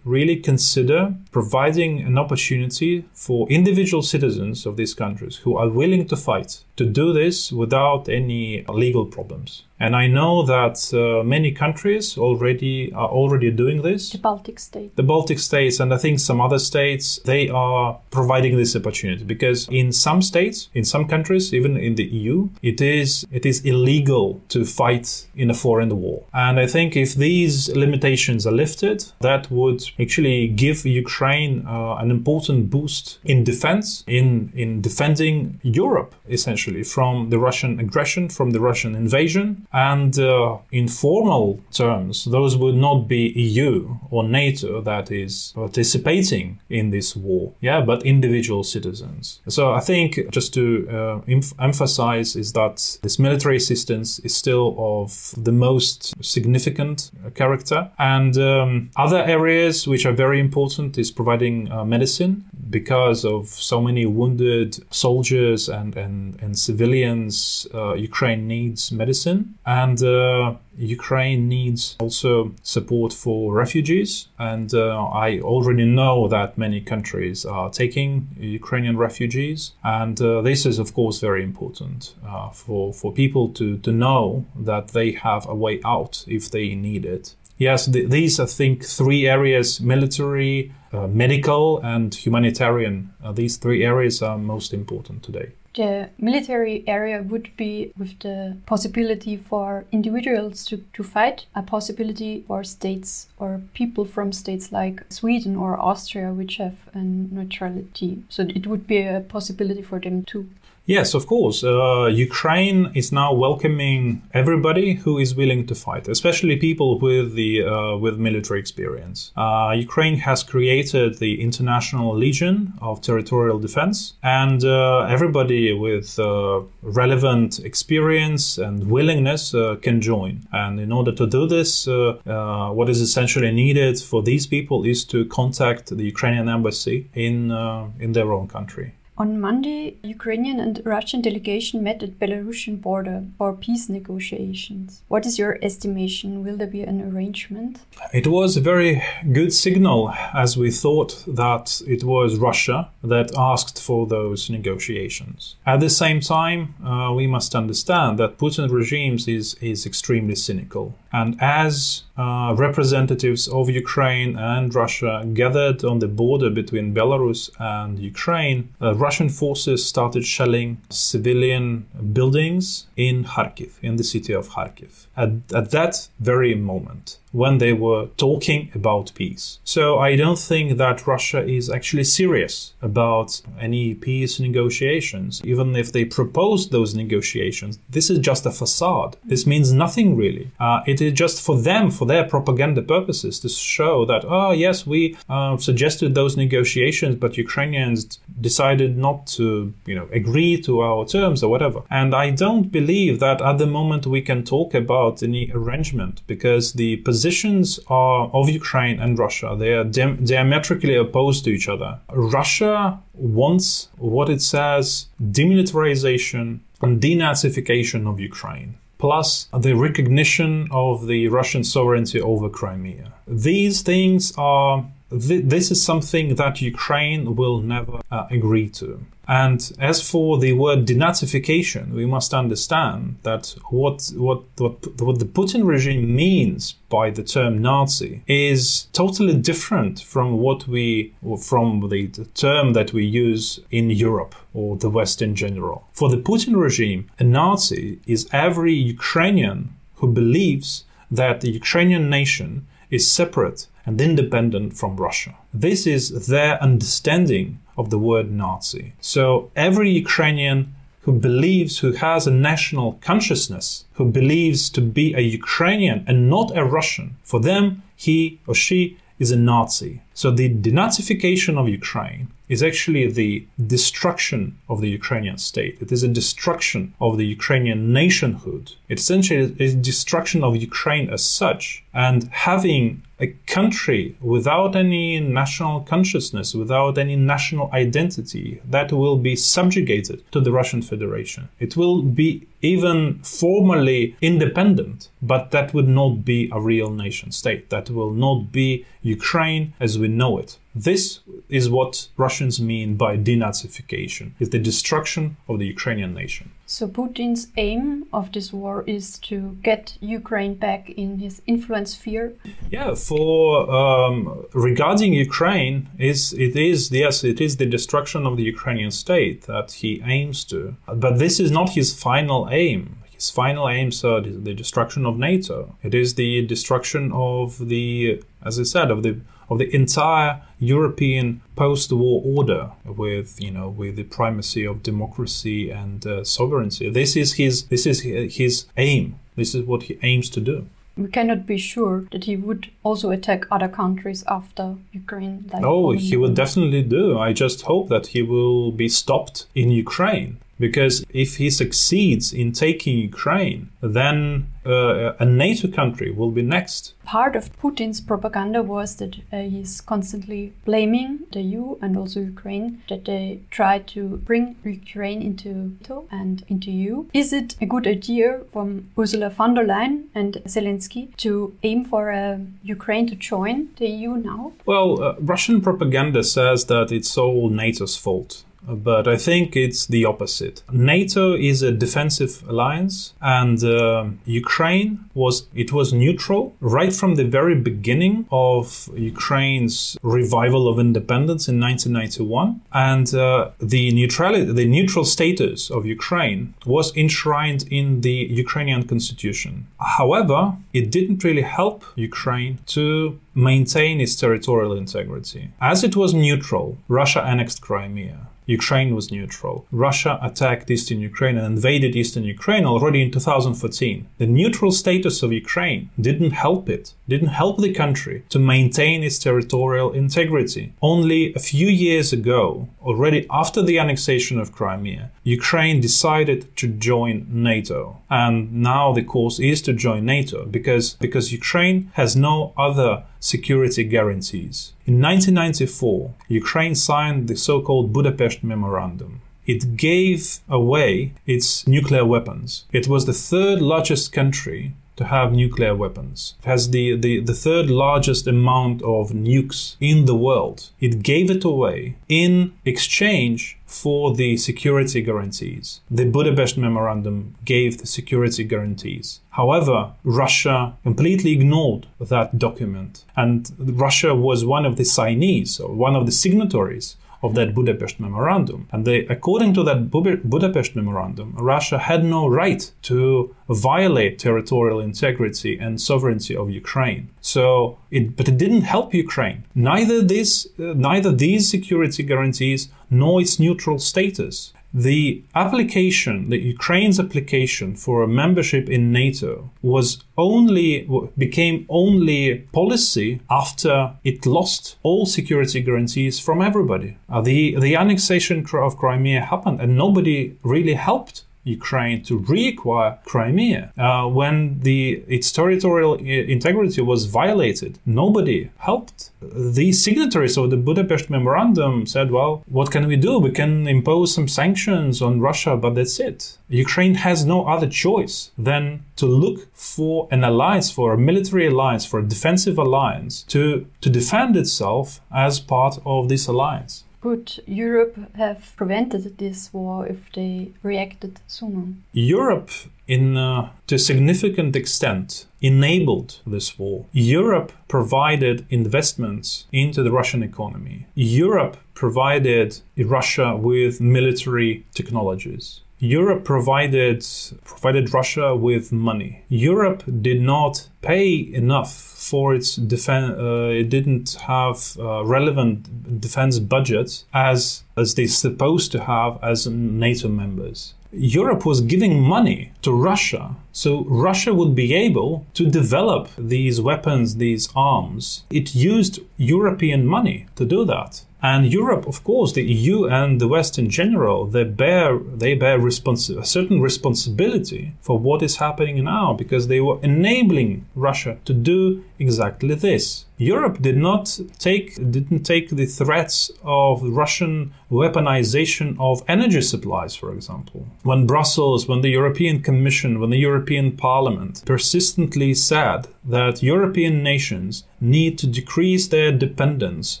really 0.04 0.36
consider 0.36 1.14
providing 1.30 2.00
an 2.00 2.18
opportunity 2.18 3.04
for 3.14 3.48
individual 3.48 4.02
citizens 4.02 4.66
of 4.66 4.76
these 4.76 4.94
countries 4.94 5.36
who 5.36 5.56
are 5.56 5.68
willing 5.68 6.06
to 6.08 6.16
fight 6.16 6.64
to 6.76 6.84
do 6.84 7.12
this 7.12 7.52
without 7.52 8.08
any 8.08 8.64
legal 8.68 9.06
problems. 9.06 9.64
And 9.82 9.96
I 9.96 10.06
know 10.06 10.44
that 10.44 10.76
uh, 10.94 11.24
many 11.24 11.50
countries 11.50 12.16
already 12.16 12.92
are 12.92 13.08
already 13.08 13.50
doing 13.50 13.82
this. 13.82 14.10
The 14.10 14.18
Baltic 14.18 14.60
states. 14.60 14.92
The 14.94 15.02
Baltic 15.02 15.40
states, 15.40 15.80
and 15.80 15.92
I 15.92 15.98
think 15.98 16.20
some 16.20 16.40
other 16.40 16.60
states, 16.60 17.18
they 17.24 17.48
are 17.48 17.98
providing 18.12 18.56
this 18.56 18.76
opportunity 18.76 19.24
because 19.24 19.68
in 19.70 19.90
some 19.90 20.22
states, 20.22 20.68
in 20.72 20.84
some 20.84 21.08
countries, 21.08 21.52
even 21.52 21.76
in 21.76 21.96
the 21.96 22.04
EU, 22.04 22.50
it 22.62 22.80
is 22.80 23.26
it 23.32 23.44
is 23.44 23.64
illegal 23.64 24.40
to 24.50 24.64
fight 24.64 25.26
in 25.34 25.50
a 25.50 25.54
foreign 25.54 26.00
war. 26.00 26.22
And 26.32 26.60
I 26.60 26.68
think 26.68 26.96
if 26.96 27.14
these 27.16 27.68
limitations 27.74 28.46
are 28.46 28.52
lifted, 28.52 29.06
that 29.20 29.50
would 29.50 29.82
actually 29.98 30.46
give 30.46 30.86
Ukraine 30.86 31.66
uh, 31.66 31.96
an 31.96 32.12
important 32.12 32.70
boost 32.70 33.18
in 33.24 33.42
defense, 33.42 34.04
in 34.06 34.52
in 34.54 34.80
defending 34.80 35.58
Europe 35.62 36.14
essentially 36.28 36.84
from 36.84 37.30
the 37.30 37.38
Russian 37.38 37.80
aggression, 37.80 38.28
from 38.28 38.52
the 38.52 38.60
Russian 38.60 38.94
invasion 38.94 39.66
and 39.72 40.18
uh, 40.18 40.58
in 40.70 40.88
formal 40.88 41.60
terms, 41.72 42.24
those 42.24 42.56
would 42.56 42.74
not 42.74 43.08
be 43.08 43.28
EU 43.30 43.96
or 44.10 44.24
NATO 44.24 44.80
that 44.82 45.10
is 45.10 45.52
participating 45.54 46.60
in 46.68 46.90
this 46.90 47.16
war, 47.16 47.52
yeah, 47.60 47.80
but 47.80 48.04
individual 48.04 48.64
citizens. 48.64 49.40
So 49.48 49.72
I 49.72 49.80
think 49.80 50.30
just 50.30 50.52
to 50.54 50.88
uh, 50.90 51.20
em- 51.28 51.42
emphasize 51.58 52.36
is 52.36 52.52
that 52.52 52.98
this 53.02 53.18
military 53.18 53.56
assistance 53.56 54.18
is 54.20 54.34
still 54.34 54.76
of 54.78 55.34
the 55.36 55.52
most 55.52 56.14
significant 56.22 57.10
character, 57.34 57.90
and 57.98 58.36
um, 58.36 58.90
other 58.96 59.22
areas 59.22 59.86
which 59.86 60.04
are 60.06 60.12
very 60.12 60.40
important 60.40 60.98
is 60.98 61.10
providing 61.10 61.70
uh, 61.72 61.84
medicine 61.84 62.44
because 62.70 63.24
of 63.24 63.48
so 63.48 63.80
many 63.80 64.06
wounded 64.06 64.78
soldiers 64.92 65.68
and, 65.68 65.96
and, 65.96 66.40
and 66.42 66.58
civilians, 66.58 67.66
uh, 67.74 67.94
Ukraine 67.94 68.48
needs 68.48 68.90
medicine. 68.90 69.54
And 69.64 70.02
uh, 70.02 70.54
Ukraine 70.76 71.48
needs 71.48 71.96
also 72.00 72.54
support 72.62 73.12
for 73.12 73.54
refugees. 73.54 74.28
And 74.38 74.74
uh, 74.74 75.04
I 75.06 75.40
already 75.40 75.84
know 75.84 76.28
that 76.28 76.58
many 76.58 76.80
countries 76.80 77.44
are 77.44 77.70
taking 77.70 78.28
Ukrainian 78.38 78.96
refugees. 78.96 79.72
And 79.84 80.20
uh, 80.20 80.42
this 80.42 80.66
is, 80.66 80.78
of 80.78 80.94
course, 80.94 81.20
very 81.20 81.42
important 81.42 82.14
uh, 82.26 82.50
for, 82.50 82.92
for 82.92 83.12
people 83.12 83.48
to, 83.50 83.78
to 83.78 83.92
know 83.92 84.44
that 84.56 84.88
they 84.88 85.12
have 85.12 85.48
a 85.48 85.54
way 85.54 85.80
out 85.84 86.24
if 86.26 86.50
they 86.50 86.74
need 86.74 87.04
it. 87.04 87.34
Yes, 87.58 87.86
th- 87.86 88.08
these, 88.08 88.40
I 88.40 88.46
think, 88.46 88.84
three 88.84 89.28
areas 89.28 89.80
military, 89.80 90.74
uh, 90.92 91.06
medical, 91.06 91.78
and 91.78 92.12
humanitarian 92.12 93.14
uh, 93.22 93.30
these 93.30 93.56
three 93.56 93.84
areas 93.84 94.20
are 94.22 94.36
most 94.36 94.74
important 94.74 95.22
today. 95.22 95.52
The 95.74 96.10
military 96.18 96.84
area 96.86 97.22
would 97.22 97.56
be 97.56 97.92
with 97.96 98.18
the 98.20 98.58
possibility 98.66 99.36
for 99.36 99.86
individuals 99.90 100.66
to, 100.66 100.84
to 100.92 101.02
fight, 101.02 101.46
a 101.54 101.62
possibility 101.62 102.44
for 102.46 102.62
states 102.62 103.28
or 103.38 103.62
people 103.72 104.04
from 104.04 104.32
states 104.32 104.70
like 104.70 105.04
Sweden 105.10 105.56
or 105.56 105.80
Austria, 105.80 106.32
which 106.32 106.56
have 106.56 106.76
a 106.92 106.98
neutrality. 106.98 108.22
So 108.28 108.42
it 108.42 108.66
would 108.66 108.86
be 108.86 108.98
a 108.98 109.20
possibility 109.20 109.82
for 109.82 109.98
them 109.98 110.24
to 110.24 110.48
Yes, 110.84 111.14
of 111.14 111.28
course. 111.28 111.62
Uh, 111.62 112.06
Ukraine 112.06 112.90
is 112.92 113.12
now 113.12 113.32
welcoming 113.32 114.22
everybody 114.34 114.94
who 114.94 115.16
is 115.16 115.32
willing 115.32 115.64
to 115.68 115.76
fight, 115.76 116.08
especially 116.08 116.56
people 116.56 116.98
with 116.98 117.36
the 117.36 117.62
uh, 117.62 117.96
with 117.96 118.18
military 118.18 118.58
experience. 118.58 119.30
Uh, 119.36 119.74
Ukraine 119.76 120.16
has 120.16 120.42
created 120.42 121.18
the 121.18 121.40
International 121.40 122.16
Legion 122.16 122.72
of 122.80 123.00
Territorial 123.00 123.60
Defense, 123.60 124.14
and 124.24 124.64
uh, 124.64 125.06
everybody 125.08 125.72
with 125.72 126.18
uh, 126.18 126.62
relevant 126.82 127.60
experience 127.60 128.58
and 128.58 128.90
willingness 128.90 129.54
uh, 129.54 129.76
can 129.80 130.00
join. 130.00 130.48
And 130.52 130.80
in 130.80 130.90
order 130.90 131.12
to 131.12 131.26
do 131.28 131.46
this, 131.46 131.86
what 131.86 132.88
is 132.88 133.00
essentially 133.00 133.52
needed 133.52 134.00
for 134.00 134.20
these 134.20 134.48
people 134.48 134.84
is 134.84 135.04
to 135.04 135.26
contact 135.26 135.96
the 135.96 136.04
Ukrainian 136.14 136.48
embassy 136.48 137.08
in 137.14 137.52
in 138.00 138.12
their 138.12 138.32
own 138.32 138.48
country. 138.48 138.94
On 139.18 139.38
Monday, 139.38 139.98
Ukrainian 140.02 140.58
and 140.58 140.80
Russian 140.86 141.20
delegation 141.20 141.82
met 141.82 142.02
at 142.02 142.18
Belarusian 142.18 142.80
border 142.80 143.26
for 143.36 143.52
peace 143.52 143.90
negotiations. 143.90 145.02
What 145.08 145.26
is 145.26 145.38
your 145.38 145.58
estimation? 145.62 146.42
Will 146.42 146.56
there 146.56 146.66
be 146.66 146.80
an 146.80 147.02
arrangement? 147.02 147.80
It 148.14 148.26
was 148.26 148.56
a 148.56 148.62
very 148.62 149.02
good 149.30 149.52
signal 149.52 150.14
as 150.32 150.56
we 150.56 150.70
thought 150.70 151.24
that 151.26 151.82
it 151.86 152.04
was 152.04 152.38
Russia 152.38 152.88
that 153.04 153.36
asked 153.36 153.82
for 153.82 154.06
those 154.06 154.48
negotiations. 154.48 155.56
At 155.66 155.80
the 155.80 155.90
same 155.90 156.20
time, 156.20 156.74
uh, 156.82 157.12
we 157.12 157.26
must 157.26 157.54
understand 157.54 158.18
that 158.18 158.38
Putin 158.38 158.72
regime 158.72 159.16
is, 159.16 159.56
is 159.60 159.84
extremely 159.84 160.36
cynical. 160.36 160.98
And 161.12 161.36
as 161.38 162.04
uh, 162.16 162.54
representatives 162.56 163.48
of 163.48 163.70
Ukraine 163.70 164.36
and 164.36 164.74
Russia 164.74 165.26
gathered 165.32 165.84
on 165.84 165.98
the 165.98 166.08
border 166.08 166.50
between 166.50 166.94
Belarus 166.94 167.50
and 167.58 167.98
Ukraine, 167.98 168.68
uh, 168.80 168.94
Russian 168.94 169.28
forces 169.28 169.86
started 169.86 170.24
shelling 170.26 170.78
civilian 170.90 171.86
buildings 172.12 172.86
in 172.96 173.24
Kharkiv, 173.24 173.72
in 173.82 173.96
the 173.96 174.04
city 174.04 174.32
of 174.32 174.50
Kharkiv, 174.50 175.06
at, 175.16 175.30
at 175.54 175.70
that 175.70 176.08
very 176.20 176.54
moment 176.54 177.18
when 177.32 177.58
they 177.58 177.72
were 177.72 178.06
talking 178.16 178.70
about 178.74 179.12
peace. 179.14 179.58
So 179.64 179.98
I 179.98 180.16
don't 180.16 180.38
think 180.38 180.78
that 180.78 181.06
Russia 181.06 181.42
is 181.44 181.68
actually 181.70 182.04
serious 182.04 182.74
about 182.80 183.40
any 183.58 183.94
peace 183.94 184.38
negotiations. 184.38 185.40
Even 185.44 185.74
if 185.74 185.90
they 185.92 186.04
propose 186.04 186.68
those 186.68 186.94
negotiations, 186.94 187.78
this 187.88 188.10
is 188.10 188.18
just 188.18 188.46
a 188.46 188.50
facade. 188.50 189.16
This 189.24 189.46
means 189.46 189.72
nothing 189.72 190.16
really. 190.16 190.50
Uh, 190.60 190.80
it 190.86 191.00
is 191.00 191.12
just 191.12 191.40
for 191.42 191.60
them, 191.60 191.90
for 191.90 192.06
their 192.06 192.24
propaganda 192.24 192.82
purposes, 192.82 193.40
to 193.40 193.48
show 193.48 194.04
that, 194.06 194.24
oh, 194.26 194.52
yes, 194.52 194.86
we 194.86 195.16
uh, 195.28 195.56
suggested 195.56 196.14
those 196.14 196.36
negotiations, 196.36 197.16
but 197.16 197.36
Ukrainians 197.36 198.18
decided 198.42 198.98
not 198.98 199.26
to, 199.38 199.72
you 199.86 199.94
know, 199.94 200.08
agree 200.12 200.60
to 200.62 200.80
our 200.80 201.06
terms 201.06 201.42
or 201.42 201.50
whatever. 201.50 201.82
And 201.90 202.14
I 202.14 202.30
don't 202.30 202.70
believe 202.70 203.20
that 203.20 203.40
at 203.40 203.58
the 203.58 203.66
moment 203.66 204.06
we 204.06 204.20
can 204.20 204.44
talk 204.44 204.74
about 204.74 205.22
any 205.22 205.50
arrangement 205.52 206.22
because 206.26 206.74
the 206.74 206.96
positions 206.98 207.80
are, 207.88 208.28
of 208.34 208.48
Ukraine 208.48 208.98
and 209.00 209.18
Russia, 209.18 209.56
they 209.58 209.72
are 209.72 209.84
diametrically 209.84 210.96
opposed 210.96 211.44
to 211.44 211.50
each 211.50 211.68
other. 211.68 212.00
Russia 212.10 213.00
wants 213.14 213.88
what 213.96 214.28
it 214.28 214.42
says 214.42 215.06
demilitarization 215.22 216.60
and 216.82 217.00
denazification 217.00 218.10
of 218.10 218.18
Ukraine 218.20 218.76
plus 219.02 219.48
the 219.52 219.74
recognition 219.74 220.68
of 220.70 221.08
the 221.08 221.26
Russian 221.26 221.64
sovereignty 221.64 222.20
over 222.20 222.48
Crimea. 222.48 223.12
These 223.26 223.82
things 223.82 224.32
are, 224.38 224.86
th- 225.20 225.44
this 225.44 225.70
is 225.70 225.82
something 225.82 226.34
that 226.36 226.62
Ukraine 226.62 227.36
will 227.36 227.60
never 227.60 228.00
uh, 228.10 228.26
agree 228.30 228.68
to. 228.70 229.04
And 229.28 229.72
as 229.78 230.06
for 230.10 230.38
the 230.38 230.52
word 230.52 230.84
denazification, 230.84 231.92
we 231.92 232.06
must 232.06 232.34
understand 232.34 233.18
that 233.22 233.54
what, 233.70 234.10
what, 234.16 234.42
what, 234.58 235.00
what 235.00 235.18
the 235.20 235.24
Putin 235.24 235.64
regime 235.64 236.14
means 236.14 236.72
by 236.88 237.10
the 237.10 237.22
term 237.22 237.62
Nazi 237.62 238.22
is 238.26 238.88
totally 238.92 239.34
different 239.34 240.00
from 240.00 240.38
what 240.38 240.66
we, 240.66 241.14
or 241.22 241.38
from 241.38 241.88
the 241.88 242.08
term 242.34 242.72
that 242.72 242.92
we 242.92 243.04
use 243.04 243.60
in 243.70 243.90
Europe 243.90 244.34
or 244.52 244.76
the 244.76 244.90
West 244.90 245.22
in 245.22 245.36
general. 245.36 245.86
For 245.92 246.08
the 246.08 246.16
Putin 246.16 246.56
regime, 246.60 247.08
a 247.18 247.24
Nazi 247.24 248.00
is 248.06 248.28
every 248.32 248.74
Ukrainian 248.74 249.74
who 249.96 250.08
believes 250.08 250.84
that 251.10 251.42
the 251.42 251.50
Ukrainian 251.50 252.10
nation 252.10 252.66
is 252.90 253.10
separate 253.10 253.68
and 253.84 254.00
independent 254.00 254.74
from 254.74 254.96
Russia. 254.96 255.34
This 255.52 255.86
is 255.86 256.26
their 256.28 256.62
understanding 256.62 257.60
of 257.76 257.90
the 257.90 257.98
word 257.98 258.30
Nazi. 258.30 258.92
So 259.00 259.50
every 259.56 259.90
Ukrainian 259.90 260.74
who 261.02 261.12
believes, 261.12 261.78
who 261.78 261.92
has 261.92 262.26
a 262.26 262.30
national 262.30 262.92
consciousness, 263.00 263.84
who 263.94 264.04
believes 264.04 264.70
to 264.70 264.80
be 264.80 265.14
a 265.14 265.20
Ukrainian 265.20 266.04
and 266.06 266.30
not 266.30 266.56
a 266.56 266.64
Russian, 266.64 267.16
for 267.24 267.40
them, 267.40 267.82
he 267.96 268.38
or 268.46 268.54
she 268.54 268.96
is 269.18 269.30
a 269.30 269.36
Nazi. 269.36 270.00
So 270.14 270.30
the 270.30 270.48
denazification 270.68 271.58
of 271.58 271.68
Ukraine 271.68 272.28
is 272.48 272.62
actually 272.62 273.06
the 273.10 273.46
destruction 273.74 274.40
of 274.68 274.80
the 274.80 274.90
Ukrainian 274.90 275.38
state. 275.38 275.74
It 275.80 275.90
is 275.90 276.02
a 276.02 276.16
destruction 276.20 276.94
of 277.00 277.16
the 277.18 277.26
Ukrainian 277.26 277.92
nationhood. 277.92 278.64
It 278.88 278.98
essentially 279.00 279.54
is 279.64 279.74
a 279.74 279.86
destruction 279.90 280.44
of 280.44 280.56
Ukraine 280.70 281.08
as 281.16 281.24
such. 281.24 281.82
And 281.94 282.18
having 282.50 283.02
a 283.22 283.28
country 283.46 284.16
without 284.20 284.74
any 284.74 285.20
national 285.20 285.80
consciousness, 285.80 286.54
without 286.54 286.98
any 286.98 287.16
national 287.16 287.70
identity, 287.72 288.60
that 288.68 288.92
will 288.92 289.16
be 289.16 289.36
subjugated 289.36 290.18
to 290.32 290.40
the 290.40 290.50
Russian 290.50 290.82
Federation. 290.82 291.48
It 291.60 291.76
will 291.76 292.02
be 292.02 292.46
even 292.60 293.20
formally 293.22 294.16
independent, 294.20 295.08
but 295.22 295.52
that 295.52 295.72
would 295.72 295.88
not 295.88 296.24
be 296.24 296.50
a 296.52 296.60
real 296.60 296.90
nation 296.90 297.30
state. 297.30 297.70
That 297.70 297.88
will 297.90 298.10
not 298.10 298.50
be 298.50 298.84
Ukraine 299.02 299.72
as 299.78 299.98
we 299.98 300.08
know 300.08 300.38
it. 300.38 300.58
This 300.74 301.20
is 301.48 301.68
what 301.68 302.08
Russians 302.16 302.60
mean 302.60 302.96
by 302.96 303.18
denazification, 303.18 304.32
is 304.40 304.50
the 304.50 304.58
destruction 304.58 305.36
of 305.46 305.58
the 305.58 305.66
Ukrainian 305.66 306.14
nation. 306.14 306.52
So 306.64 306.88
Putin's 306.88 307.48
aim 307.58 308.06
of 308.14 308.32
this 308.32 308.52
war 308.54 308.82
is 308.86 309.18
to 309.28 309.58
get 309.62 309.98
Ukraine 310.00 310.54
back 310.54 310.88
in 310.88 311.18
his 311.18 311.42
influence 311.46 311.94
sphere. 311.94 312.32
Yeah, 312.70 312.94
for 312.94 313.70
um, 313.70 314.46
regarding 314.54 315.12
Ukraine, 315.12 315.90
is 315.98 316.32
it 316.32 316.56
is 316.56 316.90
yes, 316.90 317.22
it 317.22 317.40
is 317.42 317.58
the 317.58 317.66
destruction 317.66 318.26
of 318.26 318.38
the 318.38 318.44
Ukrainian 318.44 318.90
state 318.90 319.42
that 319.42 319.72
he 319.72 320.02
aims 320.06 320.44
to. 320.44 320.76
But 320.86 321.18
this 321.18 321.38
is 321.38 321.50
not 321.50 321.70
his 321.70 321.92
final 321.92 322.48
aim. 322.50 322.96
His 323.10 323.28
final 323.30 323.68
aims 323.68 324.02
are 324.02 324.22
the 324.22 324.54
destruction 324.54 325.04
of 325.04 325.18
NATO. 325.18 325.76
It 325.82 325.94
is 325.94 326.14
the 326.14 326.44
destruction 326.46 327.12
of 327.12 327.68
the, 327.68 328.22
as 328.42 328.58
I 328.58 328.64
said, 328.64 328.90
of 328.90 329.02
the 329.02 329.20
of 329.48 329.58
the 329.58 329.74
entire 329.74 330.42
European 330.58 331.40
post-war 331.56 332.22
order 332.24 332.70
with 332.84 333.40
you 333.40 333.50
know 333.50 333.68
with 333.68 333.96
the 333.96 334.04
primacy 334.04 334.64
of 334.64 334.82
democracy 334.82 335.70
and 335.70 336.06
uh, 336.06 336.24
sovereignty. 336.24 336.88
This 336.90 337.16
is 337.16 337.34
his 337.34 337.64
this 337.64 337.86
is 337.86 338.00
his 338.02 338.66
aim. 338.76 339.18
This 339.36 339.54
is 339.54 339.64
what 339.64 339.84
he 339.84 339.98
aims 340.02 340.30
to 340.30 340.40
do. 340.40 340.66
We 340.96 341.08
cannot 341.08 341.46
be 341.46 341.56
sure 341.56 342.04
that 342.12 342.24
he 342.24 342.36
would 342.36 342.70
also 342.82 343.10
attack 343.10 343.46
other 343.50 343.68
countries 343.68 344.22
after 344.28 344.76
Ukraine. 344.92 345.48
Like 345.52 345.64
oh, 345.64 345.92
he 345.92 346.16
will 346.16 346.34
definitely 346.34 346.82
do. 346.82 347.18
I 347.18 347.32
just 347.32 347.62
hope 347.62 347.88
that 347.88 348.08
he 348.08 348.22
will 348.22 348.72
be 348.72 348.88
stopped 348.88 349.46
in 349.54 349.70
Ukraine 349.70 350.38
because 350.62 351.04
if 351.10 351.30
he 351.38 351.50
succeeds 351.50 352.32
in 352.32 352.52
taking 352.52 352.96
Ukraine, 352.96 353.62
then 353.80 354.46
uh, 354.64 355.14
a 355.24 355.24
NATO 355.24 355.66
country 355.66 356.08
will 356.12 356.30
be 356.30 356.44
next. 356.56 356.94
Part 357.04 357.34
of 357.34 357.44
Putin's 357.60 358.00
propaganda 358.00 358.62
was 358.62 358.94
that 359.00 359.16
uh, 359.32 359.38
he's 359.54 359.80
constantly 359.80 360.52
blaming 360.64 361.10
the 361.32 361.42
EU 361.42 361.64
and 361.82 361.96
also 361.96 362.20
Ukraine 362.20 362.80
that 362.88 363.06
they 363.06 363.40
try 363.50 363.80
to 363.94 364.02
bring 364.28 364.54
Ukraine 364.62 365.20
into 365.20 365.48
NATO 365.48 365.96
and 366.12 366.44
into 366.46 366.70
EU. 366.70 367.06
Is 367.12 367.32
it 367.32 367.56
a 367.60 367.66
good 367.66 367.86
idea 367.88 368.28
from 368.52 368.68
Ursula 368.96 369.30
von 369.30 369.54
der 369.54 369.66
Leyen 369.72 369.94
and 370.14 370.32
Zelensky 370.54 371.02
to 371.24 371.32
aim 371.64 371.84
for 371.90 372.12
uh, 372.12 372.38
Ukraine 372.62 373.08
to 373.08 373.16
join 373.16 373.56
the 373.80 373.88
EU 373.88 374.12
now? 374.30 374.52
Well, 374.64 375.02
uh, 375.02 375.16
Russian 375.18 375.60
propaganda 375.60 376.22
says 376.22 376.66
that 376.66 376.92
it's 376.92 377.18
all 377.18 377.50
NATO's 377.50 377.96
fault 377.96 378.44
but 378.66 379.08
I 379.08 379.16
think 379.16 379.56
it's 379.56 379.86
the 379.86 380.04
opposite. 380.04 380.62
NATO 380.70 381.34
is 381.34 381.62
a 381.62 381.72
defensive 381.72 382.44
alliance, 382.48 383.12
and 383.20 383.62
uh, 383.62 384.06
Ukraine 384.24 385.04
was 385.14 385.46
it 385.54 385.72
was 385.72 385.92
neutral 385.92 386.54
right 386.60 386.94
from 386.94 387.16
the 387.16 387.24
very 387.24 387.54
beginning 387.54 388.26
of 388.30 388.88
Ukraine's 388.94 389.96
revival 390.02 390.68
of 390.68 390.78
independence 390.78 391.48
in 391.48 391.60
1991, 391.60 392.60
and 392.72 393.14
uh, 393.14 393.50
the 393.58 393.92
neutrality, 393.92 394.44
the 394.52 394.66
neutral 394.66 395.04
status 395.04 395.70
of 395.70 395.86
Ukraine 395.86 396.54
was 396.66 396.96
enshrined 396.96 397.64
in 397.70 398.02
the 398.02 398.16
Ukrainian 398.44 398.86
constitution. 398.86 399.66
However, 399.80 400.56
it 400.72 400.90
didn't 400.90 401.24
really 401.24 401.42
help 401.42 401.84
Ukraine 401.96 402.58
to 402.66 403.18
maintain 403.34 404.00
its 404.00 404.14
territorial 404.16 404.72
integrity. 404.74 405.50
As 405.60 405.82
it 405.82 405.96
was 405.96 406.14
neutral, 406.14 406.78
Russia 406.88 407.22
annexed 407.22 407.60
Crimea. 407.60 408.28
Ukraine 408.60 408.94
was 408.94 409.10
neutral. 409.10 409.66
Russia 409.70 410.18
attacked 410.28 410.70
eastern 410.70 411.00
Ukraine 411.00 411.36
and 411.38 411.46
invaded 411.46 411.96
eastern 411.96 412.24
Ukraine 412.36 412.64
already 412.72 413.00
in 413.02 413.10
2014. 413.10 414.06
The 414.18 414.26
neutral 414.26 414.72
status 414.72 415.22
of 415.22 415.32
Ukraine 415.44 415.82
didn't 416.06 416.32
help 416.44 416.68
it, 416.68 416.94
didn't 417.12 417.38
help 417.42 417.56
the 417.58 417.72
country 417.82 418.16
to 418.34 418.38
maintain 418.54 418.98
its 419.02 419.18
territorial 419.18 419.92
integrity. 419.92 420.64
Only 420.92 421.20
a 421.34 421.46
few 421.52 421.68
years 421.68 422.12
ago, 422.12 422.68
already 422.88 423.20
after 423.30 423.60
the 423.62 423.78
annexation 423.78 424.36
of 424.38 424.52
Crimea, 424.58 425.10
Ukraine 425.24 425.80
decided 425.80 426.40
to 426.60 426.66
join 426.68 427.26
NATO. 427.28 427.80
And 428.10 428.34
now 428.72 428.92
the 428.92 429.08
course 429.14 429.38
is 429.52 429.62
to 429.62 429.72
join 429.72 430.04
NATO 430.04 430.38
because, 430.46 430.86
because 431.06 431.32
Ukraine 431.42 431.90
has 431.94 432.10
no 432.14 432.52
other 432.56 433.04
security 433.22 433.84
guarantees. 433.84 434.72
In 434.84 435.00
1994, 435.00 436.12
Ukraine 436.28 436.74
signed 436.74 437.28
the 437.28 437.36
so 437.36 437.62
called 437.62 437.92
Budapest 437.92 438.42
Memorandum. 438.42 439.20
It 439.46 439.76
gave 439.76 440.40
away 440.48 441.14
its 441.24 441.66
nuclear 441.66 442.04
weapons. 442.04 442.64
It 442.72 442.88
was 442.88 443.06
the 443.06 443.12
third 443.12 443.62
largest 443.62 444.12
country 444.12 444.74
to 444.96 445.04
have 445.04 445.32
nuclear 445.32 445.74
weapons. 445.74 446.34
It 446.40 446.46
has 446.46 446.70
the, 446.70 446.96
the, 446.96 447.20
the 447.20 447.34
third 447.34 447.70
largest 447.70 448.26
amount 448.26 448.82
of 448.82 449.10
nukes 449.10 449.76
in 449.80 450.04
the 450.04 450.14
world. 450.14 450.70
It 450.80 451.02
gave 451.02 451.30
it 451.30 451.44
away 451.44 451.96
in 452.08 452.52
exchange 452.64 453.58
for 453.66 454.14
the 454.14 454.36
security 454.36 455.00
guarantees. 455.00 455.80
The 455.90 456.04
Budapest 456.04 456.58
Memorandum 456.58 457.34
gave 457.44 457.78
the 457.78 457.86
security 457.86 458.44
guarantees. 458.44 459.20
However, 459.30 459.92
Russia 460.04 460.76
completely 460.82 461.32
ignored 461.32 461.86
that 461.98 462.38
document, 462.38 463.04
and 463.16 463.50
Russia 463.58 464.14
was 464.14 464.44
one 464.44 464.66
of 464.66 464.76
the 464.76 464.82
signees 464.82 465.58
or 465.58 465.72
one 465.72 465.96
of 465.96 466.04
the 466.04 466.12
signatories 466.12 466.96
of 467.22 467.34
that 467.34 467.54
Budapest 467.54 468.00
memorandum. 468.00 468.68
And 468.72 468.84
they, 468.84 469.06
according 469.06 469.54
to 469.54 469.62
that 469.64 469.90
Budapest 469.90 470.74
memorandum, 470.74 471.34
Russia 471.36 471.78
had 471.78 472.04
no 472.04 472.26
right 472.26 472.70
to 472.82 473.34
violate 473.48 474.18
territorial 474.18 474.80
integrity 474.80 475.58
and 475.58 475.80
sovereignty 475.80 476.36
of 476.36 476.50
Ukraine. 476.50 477.10
So, 477.20 477.78
it, 477.90 478.16
but 478.16 478.28
it 478.28 478.38
didn't 478.38 478.62
help 478.62 478.92
Ukraine. 478.92 479.44
Neither 479.54 480.02
this, 480.02 480.48
uh, 480.58 480.74
neither 480.74 481.12
these 481.12 481.48
security 481.48 482.02
guarantees 482.02 482.68
nor 482.90 483.20
its 483.20 483.38
neutral 483.38 483.78
status 483.78 484.52
the 484.74 485.22
application, 485.34 486.30
the 486.30 486.38
Ukraine's 486.38 486.98
application 486.98 487.76
for 487.76 488.02
a 488.02 488.08
membership 488.08 488.68
in 488.70 488.92
NATO 488.92 489.50
was 489.60 490.02
only 490.16 490.88
became 491.18 491.66
only 491.68 492.46
policy 492.52 493.20
after 493.30 493.94
it 494.02 494.24
lost 494.24 494.76
all 494.82 495.04
security 495.04 495.60
guarantees 495.60 496.18
from 496.18 496.40
everybody. 496.40 496.96
Uh, 497.08 497.20
the 497.20 497.56
the 497.60 497.76
annexation 497.76 498.46
of 498.54 498.78
Crimea 498.78 499.20
happened, 499.20 499.60
and 499.60 499.76
nobody 499.76 500.36
really 500.42 500.74
helped 500.74 501.24
Ukraine 501.44 502.02
to 502.04 502.20
reacquire 502.20 503.02
Crimea 503.04 503.72
uh, 503.76 504.06
when 504.08 504.60
the 504.60 505.02
its 505.08 505.32
territorial 505.32 505.94
integrity 505.94 506.80
was 506.82 507.06
violated. 507.06 507.78
Nobody 507.84 508.50
helped. 508.58 509.10
The 509.20 509.72
signatories 509.72 510.36
of 510.36 510.50
the 510.50 510.56
Budapest 510.56 511.10
Memorandum 511.10 511.86
said, 511.86 512.10
"Well, 512.10 512.44
what 512.46 512.70
can 512.70 512.86
we 512.86 512.96
do? 512.96 513.18
We 513.18 513.30
can 513.30 513.66
impose 513.66 514.14
some 514.14 514.28
sanctions 514.28 515.02
on 515.02 515.20
Russia, 515.20 515.56
but 515.56 515.74
that's 515.74 515.98
it." 515.98 516.38
Ukraine 516.48 516.94
has 516.94 517.24
no 517.24 517.46
other 517.46 517.68
choice 517.68 518.30
than 518.38 518.84
to 518.96 519.06
look 519.06 519.52
for 519.54 520.08
an 520.10 520.22
alliance, 520.22 520.70
for 520.70 520.92
a 520.92 520.98
military 520.98 521.46
alliance, 521.48 521.84
for 521.84 521.98
a 522.00 522.08
defensive 522.14 522.58
alliance 522.58 523.22
to 523.24 523.66
to 523.80 523.90
defend 523.90 524.36
itself 524.36 525.00
as 525.12 525.40
part 525.40 525.74
of 525.84 526.08
this 526.08 526.26
alliance. 526.28 526.84
Could 527.02 527.42
Europe 527.46 527.96
have 528.14 528.54
prevented 528.56 529.18
this 529.18 529.52
war 529.52 529.88
if 529.88 530.12
they 530.12 530.52
reacted 530.62 531.18
sooner? 531.26 531.74
Europe, 531.92 532.50
in 532.86 533.16
uh, 533.16 533.50
to 533.66 533.74
a 533.74 533.78
significant 533.78 534.54
extent, 534.54 535.26
enabled 535.40 536.20
this 536.24 536.56
war. 536.60 536.86
Europe 536.92 537.50
provided 537.66 538.46
investments 538.50 539.46
into 539.50 539.82
the 539.82 539.90
Russian 539.90 540.22
economy. 540.22 540.86
Europe 540.94 541.56
provided 541.74 542.60
Russia 542.78 543.36
with 543.36 543.80
military 543.80 544.64
technologies. 544.72 545.62
Europe 545.82 546.22
provided 546.24 547.04
provided 547.44 547.92
Russia 547.92 548.36
with 548.36 548.70
money. 548.70 549.24
Europe 549.28 549.82
did 550.00 550.20
not 550.22 550.68
pay 550.80 551.08
enough 551.34 551.72
for 551.74 552.32
its 552.36 552.54
defense. 552.54 553.14
Uh, 553.18 553.50
it 553.50 553.68
didn't 553.68 554.16
have 554.28 554.76
uh, 554.78 555.04
relevant 555.04 556.00
defense 556.00 556.38
budgets 556.38 557.04
as 557.12 557.64
as 557.76 557.96
they 557.96 558.06
supposed 558.06 558.70
to 558.70 558.84
have 558.84 559.18
as 559.24 559.48
NATO 559.48 560.08
members. 560.08 560.74
Europe 560.92 561.44
was 561.44 561.60
giving 561.60 562.00
money 562.00 562.52
to 562.62 562.70
Russia, 562.70 563.34
so 563.52 563.84
Russia 563.84 564.32
would 564.34 564.54
be 564.54 564.74
able 564.74 565.26
to 565.34 565.46
develop 565.46 566.08
these 566.16 566.60
weapons, 566.60 567.16
these 567.16 567.48
arms. 567.54 568.24
It 568.30 568.54
used 568.54 569.00
European 569.16 569.86
money 569.86 570.26
to 570.36 570.44
do 570.44 570.64
that. 570.64 571.04
And 571.22 571.52
Europe, 571.52 571.86
of 571.86 572.02
course, 572.02 572.32
the 572.32 572.42
EU 572.42 572.86
and 572.86 573.20
the 573.20 573.28
West 573.28 573.56
in 573.56 573.70
general, 573.70 574.26
they 574.26 574.42
bear 574.42 574.98
they 574.98 575.34
bear 575.34 575.64
a 575.64 575.70
certain 575.70 576.60
responsibility 576.60 577.74
for 577.80 577.96
what 577.96 578.22
is 578.22 578.38
happening 578.38 578.82
now 578.82 579.12
because 579.12 579.46
they 579.46 579.60
were 579.60 579.78
enabling 579.82 580.66
Russia 580.74 581.18
to 581.24 581.32
do 581.32 581.84
exactly 582.00 582.56
this. 582.56 583.04
Europe 583.18 583.62
did 583.62 583.76
not 583.76 584.18
take 584.40 584.74
didn't 584.90 585.22
take 585.22 585.50
the 585.50 585.66
threats 585.66 586.32
of 586.42 586.82
Russian 586.82 587.54
weaponization 587.70 588.76
of 588.80 589.04
energy 589.06 589.42
supplies, 589.42 589.94
for 589.94 590.12
example. 590.12 590.66
When 590.82 591.06
Brussels, 591.06 591.68
when 591.68 591.82
the 591.82 591.96
European 592.00 592.42
Commission, 592.42 592.98
when 592.98 593.10
the 593.10 593.24
European 593.28 593.41
Parliament 593.76 594.42
persistently 594.46 595.34
said 595.34 595.88
that 596.04 596.42
European 596.42 597.02
nations 597.02 597.64
need 597.80 598.18
to 598.18 598.26
decrease 598.26 598.88
their 598.88 599.12
dependence 599.12 600.00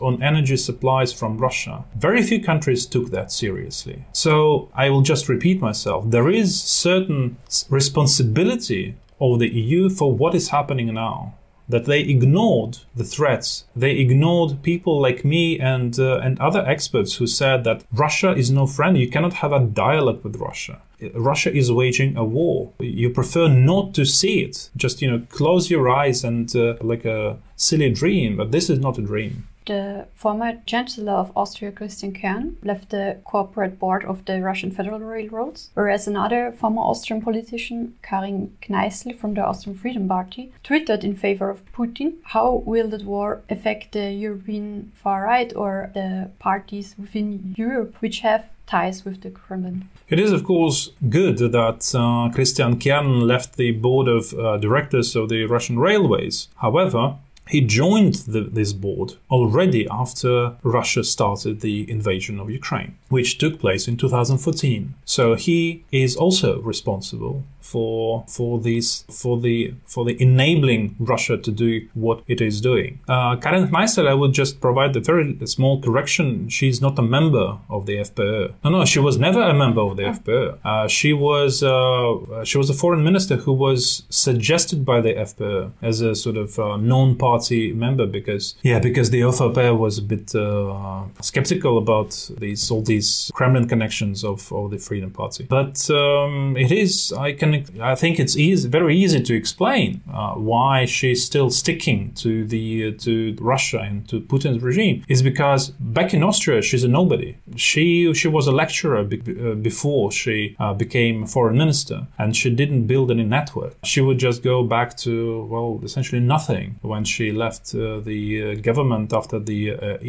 on 0.00 0.22
energy 0.22 0.56
supplies 0.56 1.12
from 1.12 1.38
Russia, 1.38 1.84
very 1.96 2.22
few 2.22 2.42
countries 2.42 2.86
took 2.86 3.10
that 3.10 3.32
seriously. 3.32 4.04
So 4.12 4.70
I 4.74 4.90
will 4.90 5.02
just 5.02 5.28
repeat 5.28 5.60
myself. 5.60 6.10
There 6.10 6.28
is 6.28 6.62
certain 6.62 7.36
responsibility 7.70 8.96
of 9.20 9.38
the 9.38 9.48
EU 9.48 9.88
for 9.88 10.12
what 10.12 10.34
is 10.34 10.50
happening 10.50 10.92
now 10.94 11.34
that 11.68 11.84
they 11.84 12.00
ignored 12.00 12.78
the 12.96 13.04
threats. 13.04 13.64
They 13.76 13.92
ignored 13.92 14.62
people 14.62 15.00
like 15.00 15.24
me 15.24 15.58
and 15.58 15.98
uh, 15.98 16.18
and 16.18 16.38
other 16.40 16.64
experts 16.66 17.16
who 17.16 17.26
said 17.26 17.64
that 17.64 17.84
Russia 17.92 18.32
is 18.32 18.50
no 18.50 18.66
friend. 18.66 18.96
You 18.96 19.10
cannot 19.10 19.34
have 19.34 19.52
a 19.52 19.60
dialogue 19.60 20.24
with 20.24 20.36
Russia. 20.36 20.80
Russia 21.14 21.54
is 21.54 21.70
waging 21.70 22.16
a 22.16 22.24
war. 22.24 22.72
You 22.80 23.10
prefer 23.10 23.48
not 23.48 23.94
to 23.94 24.04
see 24.04 24.40
it. 24.40 24.70
Just 24.76 25.00
you 25.00 25.10
know, 25.10 25.22
close 25.28 25.70
your 25.70 25.88
eyes 25.88 26.24
and 26.24 26.54
uh, 26.56 26.74
like 26.80 27.04
a 27.04 27.38
silly 27.56 27.90
dream. 27.90 28.36
But 28.36 28.50
this 28.50 28.68
is 28.70 28.78
not 28.78 28.98
a 28.98 29.02
dream. 29.02 29.46
The 29.68 30.06
former 30.14 30.62
Chancellor 30.64 31.12
of 31.12 31.30
Austria, 31.36 31.70
Christian 31.70 32.14
Kern, 32.14 32.56
left 32.62 32.88
the 32.88 33.18
corporate 33.24 33.78
board 33.78 34.02
of 34.02 34.24
the 34.24 34.40
Russian 34.40 34.70
Federal 34.70 35.00
Railroads, 35.00 35.68
whereas 35.74 36.08
another 36.08 36.52
former 36.52 36.80
Austrian 36.80 37.20
politician, 37.20 37.94
Karin 38.00 38.56
Kneißl 38.62 39.18
from 39.18 39.34
the 39.34 39.44
Austrian 39.44 39.78
Freedom 39.78 40.08
Party, 40.08 40.52
tweeted 40.64 41.04
in 41.04 41.14
favor 41.14 41.50
of 41.50 41.70
Putin. 41.72 42.14
How 42.22 42.62
will 42.64 42.88
that 42.88 43.04
war 43.04 43.42
affect 43.50 43.92
the 43.92 44.10
European 44.10 44.90
far 44.94 45.24
right 45.24 45.54
or 45.54 45.90
the 45.92 46.30
parties 46.38 46.94
within 46.98 47.54
Europe 47.58 47.96
which 48.00 48.20
have 48.20 48.46
ties 48.68 49.04
with 49.04 49.22
the 49.22 49.30
Kremlin. 49.30 49.88
It 50.08 50.20
is, 50.20 50.30
of 50.30 50.44
course, 50.44 50.90
good 51.08 51.38
that 51.38 51.94
uh, 51.94 52.30
Christian 52.34 52.78
Kern 52.78 53.20
left 53.26 53.56
the 53.56 53.72
board 53.72 54.08
of 54.08 54.34
uh, 54.34 54.58
directors 54.58 55.16
of 55.16 55.28
the 55.28 55.44
Russian 55.46 55.78
railways. 55.78 56.48
However, 56.56 57.16
he 57.48 57.60
joined 57.60 58.14
the, 58.14 58.42
this 58.42 58.72
board 58.72 59.14
already 59.30 59.86
after 59.90 60.56
Russia 60.62 61.02
started 61.02 61.60
the 61.60 61.90
invasion 61.90 62.38
of 62.38 62.50
Ukraine, 62.50 62.96
which 63.08 63.38
took 63.38 63.58
place 63.58 63.88
in 63.88 63.96
2014. 63.96 64.94
So 65.04 65.34
he 65.34 65.84
is 65.90 66.16
also 66.16 66.60
responsible 66.60 67.44
for 67.70 68.24
for 68.28 68.60
these 68.60 69.04
for 69.10 69.38
the 69.40 69.74
for 69.84 70.04
the 70.04 70.14
enabling 70.22 70.96
Russia 70.98 71.36
to 71.36 71.50
do 71.50 71.70
what 71.94 72.22
it 72.26 72.40
is 72.40 72.60
doing. 72.60 73.00
Uh, 73.08 73.36
Karin 73.36 73.68
Kneißl, 73.68 74.08
I 74.08 74.14
would 74.14 74.32
just 74.32 74.60
provide 74.60 74.96
a 74.96 75.00
very 75.00 75.36
small 75.46 75.80
correction. 75.80 76.48
She's 76.48 76.80
not 76.80 76.98
a 76.98 77.02
member 77.02 77.58
of 77.68 77.86
the 77.86 77.96
FPÖ. 78.08 78.54
No, 78.64 78.70
no, 78.70 78.84
she 78.84 78.98
was 78.98 79.18
never 79.18 79.42
a 79.42 79.54
member 79.54 79.82
of 79.82 79.96
the 79.96 80.06
oh. 80.06 80.12
FPÖ. 80.12 80.58
Uh, 80.64 80.88
she 80.88 81.12
was 81.12 81.62
uh, 81.62 82.44
she 82.44 82.56
was 82.58 82.70
a 82.70 82.74
foreign 82.74 83.04
minister 83.04 83.36
who 83.36 83.52
was 83.52 84.04
suggested 84.08 84.84
by 84.84 85.00
the 85.00 85.12
FPÖ 85.28 85.72
as 85.82 86.00
a 86.00 86.14
sort 86.14 86.36
of 86.36 86.58
uh, 86.58 86.76
non-party 86.76 87.72
member 87.72 88.06
because 88.06 88.54
yeah 88.62 88.78
because 88.78 89.10
the 89.10 89.20
ÖVP 89.20 89.78
was 89.78 89.98
a 89.98 90.02
bit 90.02 90.34
uh, 90.34 91.04
skeptical 91.20 91.76
about 91.78 92.10
these 92.38 92.70
all 92.70 92.82
these 92.82 93.30
Kremlin 93.34 93.68
connections 93.68 94.24
of, 94.24 94.52
of 94.52 94.70
the 94.70 94.78
Freedom 94.78 95.10
Party. 95.10 95.44
But 95.48 95.90
um, 95.90 96.56
it 96.56 96.72
is 96.72 97.12
I 97.12 97.32
can 97.32 97.57
I 97.80 97.94
think 97.94 98.18
it's 98.18 98.36
easy, 98.36 98.68
very 98.68 98.96
easy 98.96 99.20
to 99.22 99.34
explain 99.34 100.00
uh, 100.12 100.34
why 100.34 100.84
she's 100.84 101.24
still 101.24 101.50
sticking 101.50 102.12
to 102.14 102.44
the 102.46 102.88
uh, 102.88 102.92
to 103.04 103.36
Russia 103.40 103.78
and 103.78 104.08
to 104.08 104.20
Putin's 104.20 104.62
regime. 104.62 105.04
Is 105.08 105.22
because 105.22 105.68
back 105.98 106.14
in 106.14 106.22
Austria 106.22 106.62
she's 106.62 106.84
a 106.84 106.88
nobody. 106.88 107.36
she 107.56 108.12
she 108.14 108.28
was 108.28 108.46
a 108.46 108.52
lecturer 108.52 109.04
be- 109.04 109.20
uh, 109.20 109.54
before 109.54 110.10
she 110.12 110.56
uh, 110.58 110.74
became 110.74 111.26
foreign 111.26 111.58
minister, 111.58 112.06
and 112.18 112.36
she 112.36 112.50
didn't 112.50 112.86
build 112.86 113.10
any 113.10 113.24
network. 113.24 113.74
She 113.84 114.00
would 114.00 114.18
just 114.18 114.42
go 114.42 114.64
back 114.64 114.96
to 114.98 115.44
well, 115.52 115.80
essentially 115.82 116.20
nothing 116.20 116.76
when 116.82 117.04
she 117.04 117.32
left 117.32 117.74
uh, 117.74 118.00
the 118.00 118.56
government 118.56 119.12
after 119.12 119.38
the 119.38 119.60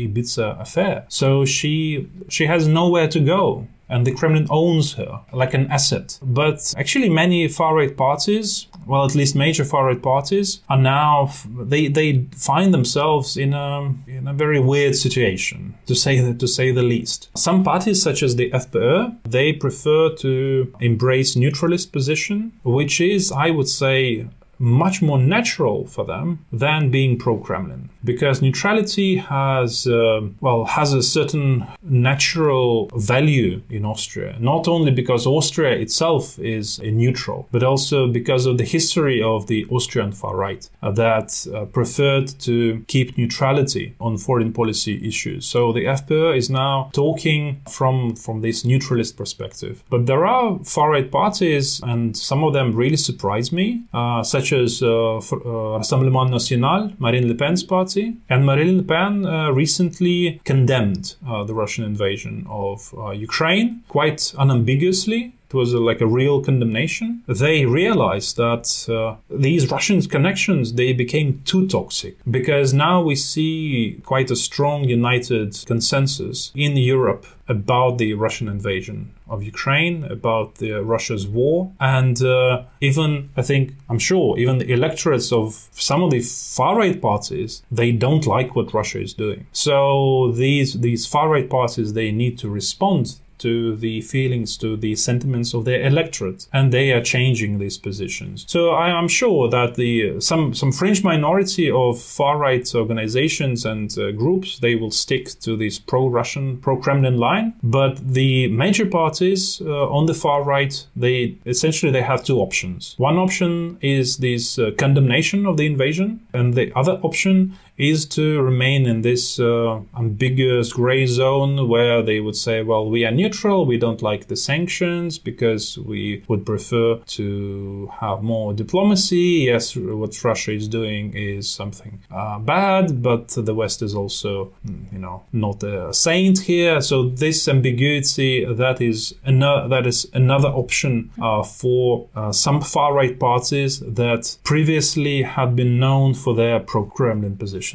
Ibiza 0.06 0.60
affair. 0.60 1.06
So 1.10 1.46
she 1.46 2.08
she 2.30 2.46
has 2.46 2.68
nowhere 2.68 3.08
to 3.08 3.20
go 3.20 3.68
and 3.90 4.06
the 4.06 4.14
Kremlin 4.14 4.48
owns 4.50 4.94
her 4.94 5.22
like 5.34 5.54
an 5.54 5.70
asset. 5.72 6.20
But 6.22 6.74
actually, 6.78 7.10
many 7.10 7.48
far 7.48 7.76
right 7.76 7.96
parties, 7.96 8.68
well, 8.86 9.06
at 9.06 9.16
least 9.16 9.36
major 9.36 9.66
far 9.66 9.86
right 9.86 10.02
parties, 10.02 10.62
are 10.70 10.78
now 10.78 11.32
they 11.60 11.88
they 11.88 12.26
find 12.36 12.74
themselves 12.74 13.38
in 13.38 13.54
a 13.54 13.94
in 14.08 14.28
a 14.28 14.34
very 14.34 14.60
weird 14.60 14.96
situation 14.96 15.76
to 15.88 15.96
say 15.96 16.34
to 16.34 16.48
say 16.48 16.72
the 16.72 16.84
least. 16.84 17.30
Some 17.36 17.64
parties, 17.64 18.02
such 18.02 18.24
as 18.24 18.36
the 18.36 18.52
FPÖ, 18.52 19.18
they 19.24 19.54
prefer 19.54 20.14
to 20.16 20.74
embrace 20.80 21.36
neutralist 21.36 21.92
position, 21.92 22.52
which 22.64 23.02
is, 23.02 23.32
I 23.32 23.50
would 23.50 23.68
say, 23.68 24.28
much 24.60 25.02
more 25.02 25.18
natural 25.18 25.88
for 25.88 26.06
them 26.06 26.46
than 26.52 26.92
being 26.92 27.18
pro-Kremlin. 27.18 27.90
Because 28.04 28.42
neutrality 28.42 29.16
has 29.16 29.88
uh, 29.88 30.22
well 30.42 30.66
has 30.66 30.94
a 30.94 31.02
certain 31.02 31.66
natural 31.82 32.90
value 32.96 33.62
in 33.70 33.86
Austria. 33.86 34.38
Not 34.40 34.68
only 34.68 34.92
because 34.92 35.26
Austria 35.26 35.72
itself 35.72 36.38
is 36.40 36.80
a 36.80 36.92
neutral 36.92 37.48
but 37.52 37.64
also 37.64 38.08
because 38.08 38.46
of 38.46 38.58
the 38.58 38.66
history 38.66 39.22
of 39.22 39.48
the 39.48 39.66
Austrian 39.72 40.12
far 40.12 40.36
right 40.36 40.70
uh, 40.82 40.92
that 40.92 41.48
uh, 41.54 41.66
preferred 41.66 42.28
to 42.40 42.84
keep 42.88 43.18
neutrality 43.18 43.96
on 44.00 44.18
foreign 44.18 44.52
policy 44.54 45.08
issues. 45.08 45.46
So 45.46 45.72
the 45.72 45.86
FPÖ 45.86 46.38
is 46.38 46.50
now 46.50 46.90
talking 46.94 47.62
from 47.70 48.16
from 48.16 48.42
this 48.42 48.66
neutralist 48.66 49.18
perspective. 49.18 49.84
But 49.90 50.06
there 50.06 50.26
are 50.26 50.60
far 50.64 50.92
right 50.92 51.10
parties 51.10 51.80
and 51.84 52.16
some 52.16 52.44
of 52.44 52.54
them 52.54 52.76
really 52.76 52.98
surprise 52.98 53.52
me 53.52 53.84
uh, 53.94 54.24
such 54.24 54.49
such 54.50 54.60
as 54.60 54.82
uh, 54.82 55.18
uh, 55.18 55.78
Rassemblement 55.80 56.32
National, 56.32 56.92
Marine 57.00 57.28
Le 57.28 57.36
Pen's 57.36 57.64
party. 57.64 58.18
And 58.30 58.46
Marine 58.46 58.78
Le 58.78 58.84
Pen 58.84 59.26
uh, 59.26 59.52
recently 59.52 60.42
condemned 60.44 61.16
the 61.22 61.54
Russian 61.54 61.84
invasion 61.86 62.46
of 62.50 62.94
Ukraine 63.16 63.84
quite 63.88 64.34
unambiguously 64.38 65.34
it 65.50 65.56
was 65.56 65.74
a, 65.74 65.80
like 65.80 66.02
a 66.02 66.08
real 66.08 66.42
condemnation. 66.42 67.24
They 67.28 67.66
realized 67.66 68.38
that 68.38 68.88
uh, 68.88 69.16
these 69.30 69.72
Russian 69.72 70.02
connections 70.02 70.74
they 70.74 70.94
became 70.94 71.42
too 71.46 71.68
toxic 71.68 72.18
because 72.30 72.74
now 72.74 73.02
we 73.02 73.16
see 73.16 74.00
quite 74.06 74.30
a 74.30 74.36
strong 74.36 74.84
united 74.84 75.66
consensus 75.66 76.52
in 76.56 76.78
Europe 76.78 77.26
about 77.48 77.98
the 77.98 78.14
Russian 78.14 78.48
invasion 78.48 79.12
of 79.28 79.42
Ukraine, 79.42 80.04
about 80.04 80.56
the 80.56 80.72
Russia's 80.84 81.28
war, 81.28 81.72
and 81.80 82.22
uh, 82.22 82.64
even 82.80 83.30
I 83.36 83.42
think 83.42 83.74
I'm 83.90 84.00
sure 84.00 84.38
even 84.38 84.60
the 84.60 84.72
electorates 84.72 85.32
of 85.32 85.68
some 85.74 86.04
of 86.04 86.12
the 86.12 86.22
far 86.22 86.78
right 86.78 87.00
parties 87.02 87.64
they 87.72 87.92
don't 87.92 88.26
like 88.28 88.56
what 88.56 88.74
Russia 88.74 89.02
is 89.02 89.14
doing. 89.14 89.48
So 89.52 90.32
these 90.32 90.80
these 90.80 91.08
far 91.08 91.28
right 91.30 91.50
parties 91.50 91.94
they 91.94 92.12
need 92.12 92.38
to 92.40 92.50
respond 92.50 93.20
to 93.40 93.76
the 93.76 94.02
feelings, 94.02 94.58
to 94.58 94.78
the 94.78 94.96
sentiments 94.96 95.54
of 95.54 95.66
their 95.66 95.82
electorate, 95.86 96.48
and 96.54 96.72
they 96.72 96.92
are 96.92 97.02
changing 97.02 97.60
these 97.60 97.78
positions. 97.78 98.46
So 98.48 98.70
I 98.70 98.90
am 98.90 99.08
sure 99.08 99.50
that 99.50 99.76
the 99.76 100.20
some 100.20 100.54
some 100.54 100.72
fringe 100.72 101.04
minority 101.04 101.72
of 101.72 102.02
far 102.02 102.38
right 102.38 102.68
organizations 102.76 103.66
and 103.66 103.98
uh, 103.98 104.12
groups 104.12 104.60
they 104.60 104.76
will 104.76 104.92
stick 104.92 105.40
to 105.42 105.58
this 105.58 105.80
pro-Russian, 105.80 106.58
pro-Kremlin 106.58 107.18
line, 107.18 107.54
but 107.64 108.14
the 108.14 108.48
major 108.48 108.86
parties 108.86 109.62
uh, 109.62 109.90
on 109.90 110.06
the 110.06 110.14
far 110.14 110.44
right 110.44 110.86
they 110.96 111.38
essentially 111.46 111.92
they 111.92 112.02
have 112.02 112.24
two 112.24 112.40
options. 112.40 112.96
One 112.98 113.18
option 113.18 113.78
is 113.82 114.18
this 114.18 114.60
uh, 114.60 114.72
condemnation 114.78 115.46
of 115.46 115.58
the 115.58 115.66
invasion, 115.66 116.20
and 116.34 116.54
the 116.54 116.72
other 116.76 117.00
option 117.04 117.58
is 117.80 118.06
to 118.06 118.42
remain 118.42 118.86
in 118.86 119.02
this 119.02 119.40
uh, 119.40 119.80
ambiguous 119.98 120.74
gray 120.74 121.06
zone 121.06 121.70
where 121.70 122.04
they 122.04 122.20
would 122.20 122.36
say, 122.36 122.62
well, 122.62 122.90
we 122.90 123.06
are 123.06 123.12
neutral, 123.12 123.66
we 123.66 123.78
don't 123.78 124.02
like 124.02 124.28
the 124.28 124.36
sanctions 124.36 125.18
because 125.18 125.78
we 125.78 126.24
would 126.28 126.46
prefer 126.46 126.98
to 127.08 127.90
have 128.02 128.22
more 128.22 128.54
diplomacy. 128.54 129.46
Yes, 129.48 129.76
what 129.76 130.22
Russia 130.24 130.52
is 130.52 130.68
doing 130.68 131.14
is 131.16 131.50
something 131.50 132.02
uh, 132.12 132.38
bad, 132.40 133.02
but 133.02 133.30
the 133.30 133.54
West 133.54 133.82
is 133.82 133.96
also, 133.96 134.52
mm, 134.68 134.92
you 134.92 135.00
know, 135.00 135.24
not 135.32 135.64
a 135.64 135.94
saint 135.94 136.40
here. 136.40 136.82
So 136.82 137.08
this 137.08 137.48
ambiguity 137.48 138.46
that 138.46 138.82
is 138.82 139.16
another 139.24 139.68
that 139.70 139.88
is 139.88 140.08
another 140.14 140.50
option 140.50 141.12
uh, 141.22 141.44
for 141.44 142.10
uh, 142.16 142.32
some 142.32 142.60
far 142.62 142.94
right 142.94 143.18
parties 143.18 143.80
that 143.80 144.38
previously 144.44 145.22
had 145.22 145.56
been 145.56 145.80
known 145.80 146.14
for 146.14 146.34
their 146.36 146.60
pro-Kremlin 146.60 147.38
position. 147.38 147.69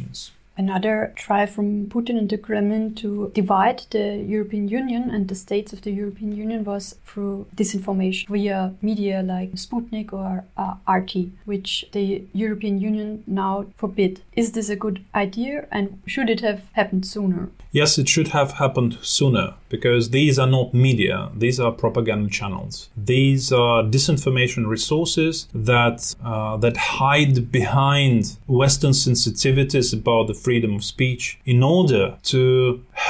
Another 0.56 1.12
try 1.16 1.46
from 1.46 1.86
Putin 1.86 2.16
and 2.16 2.30
the 2.30 2.38
Kremlin 2.38 2.94
to 2.96 3.32
divide 3.34 3.82
the 3.90 4.24
European 4.24 4.68
Union 4.68 5.10
and 5.10 5.26
the 5.26 5.34
states 5.34 5.72
of 5.72 5.82
the 5.82 5.90
European 5.90 6.30
Union 6.30 6.62
was 6.62 6.96
through 7.04 7.46
disinformation 7.56 8.28
via 8.28 8.72
media 8.80 9.22
like 9.22 9.52
Sputnik 9.54 10.12
or 10.12 10.44
uh, 10.56 10.76
RT, 10.88 11.30
which 11.44 11.86
the 11.90 12.22
European 12.32 12.80
Union 12.80 13.24
now 13.26 13.66
forbid. 13.76 14.22
Is 14.34 14.52
this 14.52 14.68
a 14.68 14.76
good 14.76 15.04
idea 15.12 15.66
and 15.72 16.00
should 16.06 16.30
it 16.30 16.40
have 16.40 16.62
happened 16.74 17.04
sooner? 17.04 17.50
Yes, 17.72 17.98
it 17.98 18.08
should 18.08 18.28
have 18.28 18.52
happened 18.52 18.98
sooner 19.02 19.54
because 19.76 20.10
these 20.10 20.38
are 20.38 20.46
not 20.58 20.72
media, 20.72 21.18
these 21.34 21.58
are 21.58 21.72
propaganda 21.72 22.30
channels. 22.30 22.90
These 22.96 23.52
are 23.52 23.82
disinformation 23.82 24.62
resources 24.76 25.48
that 25.52 25.98
uh, 26.24 26.56
that 26.58 26.76
hide 26.76 27.50
behind 27.50 28.20
Western 28.46 28.92
sensitivities 28.92 29.88
about 29.92 30.24
the 30.28 30.38
freedom 30.44 30.72
of 30.76 30.82
speech 30.84 31.24
in 31.44 31.62
order 31.62 32.04
to 32.32 32.40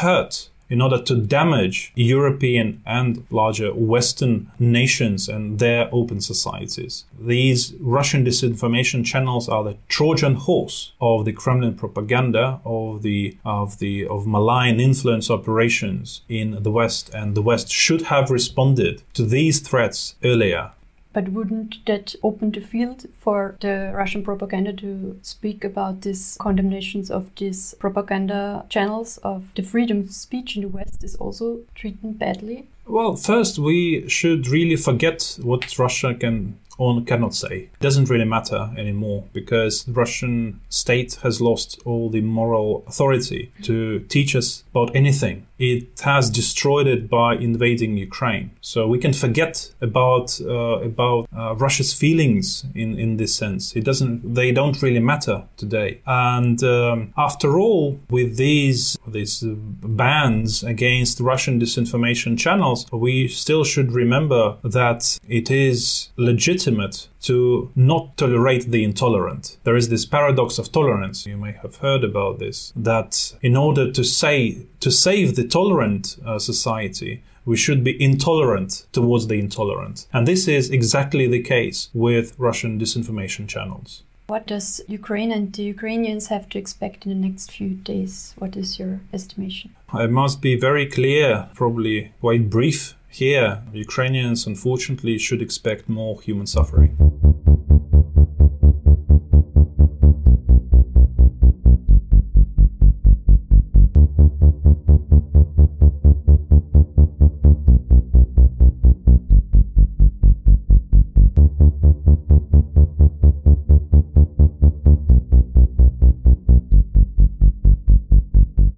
hurt 0.00 0.48
in 0.68 0.80
order 0.80 1.00
to 1.02 1.16
damage 1.16 1.92
European 1.94 2.82
and 2.86 3.24
larger 3.30 3.72
Western 3.74 4.50
nations 4.58 5.28
and 5.28 5.58
their 5.58 5.88
open 5.92 6.20
societies. 6.20 7.04
These 7.18 7.74
Russian 7.80 8.24
disinformation 8.24 9.04
channels 9.04 9.48
are 9.48 9.64
the 9.64 9.76
Trojan 9.88 10.34
horse 10.34 10.92
of 11.00 11.24
the 11.24 11.32
Kremlin 11.32 11.74
propaganda 11.74 12.60
of 12.64 13.02
the 13.02 13.36
of 13.44 13.78
the 13.78 14.06
of 14.06 14.26
malign 14.26 14.80
influence 14.80 15.30
operations 15.30 16.22
in 16.28 16.62
the 16.62 16.70
West, 16.70 17.10
and 17.14 17.34
the 17.34 17.42
West 17.42 17.70
should 17.70 18.02
have 18.02 18.30
responded 18.30 19.02
to 19.14 19.24
these 19.24 19.60
threats 19.60 20.16
earlier 20.22 20.72
but 21.14 21.28
wouldn't 21.30 21.86
that 21.86 22.14
open 22.22 22.50
the 22.50 22.60
field 22.60 23.06
for 23.18 23.56
the 23.60 23.92
Russian 23.94 24.22
propaganda 24.22 24.72
to 24.74 25.18
speak 25.22 25.64
about 25.64 26.02
these 26.02 26.36
condemnations 26.40 27.10
of 27.10 27.34
these 27.36 27.74
propaganda 27.78 28.66
channels 28.68 29.16
of 29.18 29.44
the 29.54 29.62
freedom 29.62 30.00
of 30.00 30.10
speech 30.10 30.56
in 30.56 30.62
the 30.62 30.68
West 30.68 31.02
is 31.02 31.14
also 31.16 31.60
treated 31.74 32.18
badly? 32.18 32.66
Well, 32.86 33.16
first, 33.16 33.58
we 33.58 34.06
should 34.08 34.48
really 34.48 34.76
forget 34.76 35.38
what 35.40 35.78
Russia 35.78 36.14
can 36.14 36.58
or 36.78 37.02
cannot 37.02 37.34
say. 37.34 37.70
Doesn't 37.80 38.10
really 38.10 38.24
matter 38.24 38.70
anymore 38.76 39.24
because 39.32 39.84
the 39.84 39.92
Russian 39.92 40.60
state 40.68 41.18
has 41.22 41.40
lost 41.40 41.80
all 41.84 42.10
the 42.10 42.20
moral 42.20 42.84
authority 42.86 43.52
to 43.62 44.00
teach 44.00 44.34
us 44.34 44.64
about 44.70 44.94
anything. 44.94 45.46
It 45.58 46.00
has 46.00 46.30
destroyed 46.30 46.88
it 46.88 47.08
by 47.08 47.36
invading 47.36 47.96
Ukraine. 47.96 48.50
So 48.60 48.88
we 48.88 48.98
can 48.98 49.12
forget 49.12 49.72
about 49.80 50.40
uh, 50.40 50.80
about 50.80 51.28
uh, 51.36 51.54
Russia's 51.54 51.92
feelings 51.94 52.64
in, 52.74 52.98
in 52.98 53.18
this 53.18 53.36
sense. 53.36 53.76
It 53.76 53.84
doesn't. 53.84 54.34
They 54.34 54.50
don't 54.50 54.82
really 54.82 54.98
matter 54.98 55.44
today. 55.56 56.00
And 56.06 56.62
um, 56.64 57.12
after 57.16 57.56
all, 57.56 58.00
with 58.10 58.36
these 58.36 58.98
these 59.06 59.44
bans 59.44 60.64
against 60.64 61.20
Russian 61.20 61.60
disinformation 61.60 62.36
channels, 62.36 62.86
we 62.90 63.28
still 63.28 63.62
should 63.62 63.92
remember 63.92 64.56
that 64.64 65.20
it 65.28 65.52
is 65.52 66.08
legitimate 66.16 66.63
legitimate 66.66 67.08
to 67.22 67.70
not 67.74 68.16
tolerate 68.16 68.70
the 68.70 68.84
intolerant. 68.84 69.58
There 69.64 69.76
is 69.76 69.88
this 69.88 70.06
paradox 70.06 70.58
of 70.58 70.72
tolerance. 70.72 71.26
You 71.26 71.36
may 71.36 71.52
have 71.62 71.76
heard 71.76 72.04
about 72.04 72.38
this. 72.38 72.72
That 72.76 73.34
in 73.42 73.56
order 73.56 73.92
to 73.92 74.04
say 74.04 74.66
to 74.80 74.90
save 74.90 75.36
the 75.36 75.46
tolerant 75.46 76.16
uh, 76.24 76.38
society, 76.38 77.22
we 77.44 77.56
should 77.56 77.84
be 77.84 78.02
intolerant 78.02 78.86
towards 78.92 79.26
the 79.26 79.38
intolerant. 79.38 80.06
And 80.12 80.26
this 80.26 80.48
is 80.48 80.70
exactly 80.70 81.26
the 81.26 81.42
case 81.42 81.90
with 81.92 82.34
Russian 82.38 82.78
disinformation 82.78 83.48
channels. 83.48 84.02
What 84.26 84.46
does 84.46 84.80
Ukraine 84.88 85.30
and 85.30 85.52
the 85.52 85.64
Ukrainians 85.64 86.28
have 86.28 86.48
to 86.48 86.58
expect 86.58 87.04
in 87.04 87.10
the 87.12 87.28
next 87.28 87.50
few 87.50 87.70
days? 87.92 88.34
What 88.38 88.56
is 88.56 88.78
your 88.78 89.00
estimation? 89.12 89.76
I 89.92 90.06
must 90.06 90.40
be 90.40 90.58
very 90.58 90.86
clear, 90.86 91.48
probably 91.54 92.12
quite 92.20 92.48
brief 92.48 92.94
here, 93.14 93.62
Ukrainians 93.72 94.46
unfortunately 94.46 95.18
should 95.18 95.40
expect 95.40 95.88
more 95.88 96.20
human 96.20 96.46
suffering. 96.46 97.13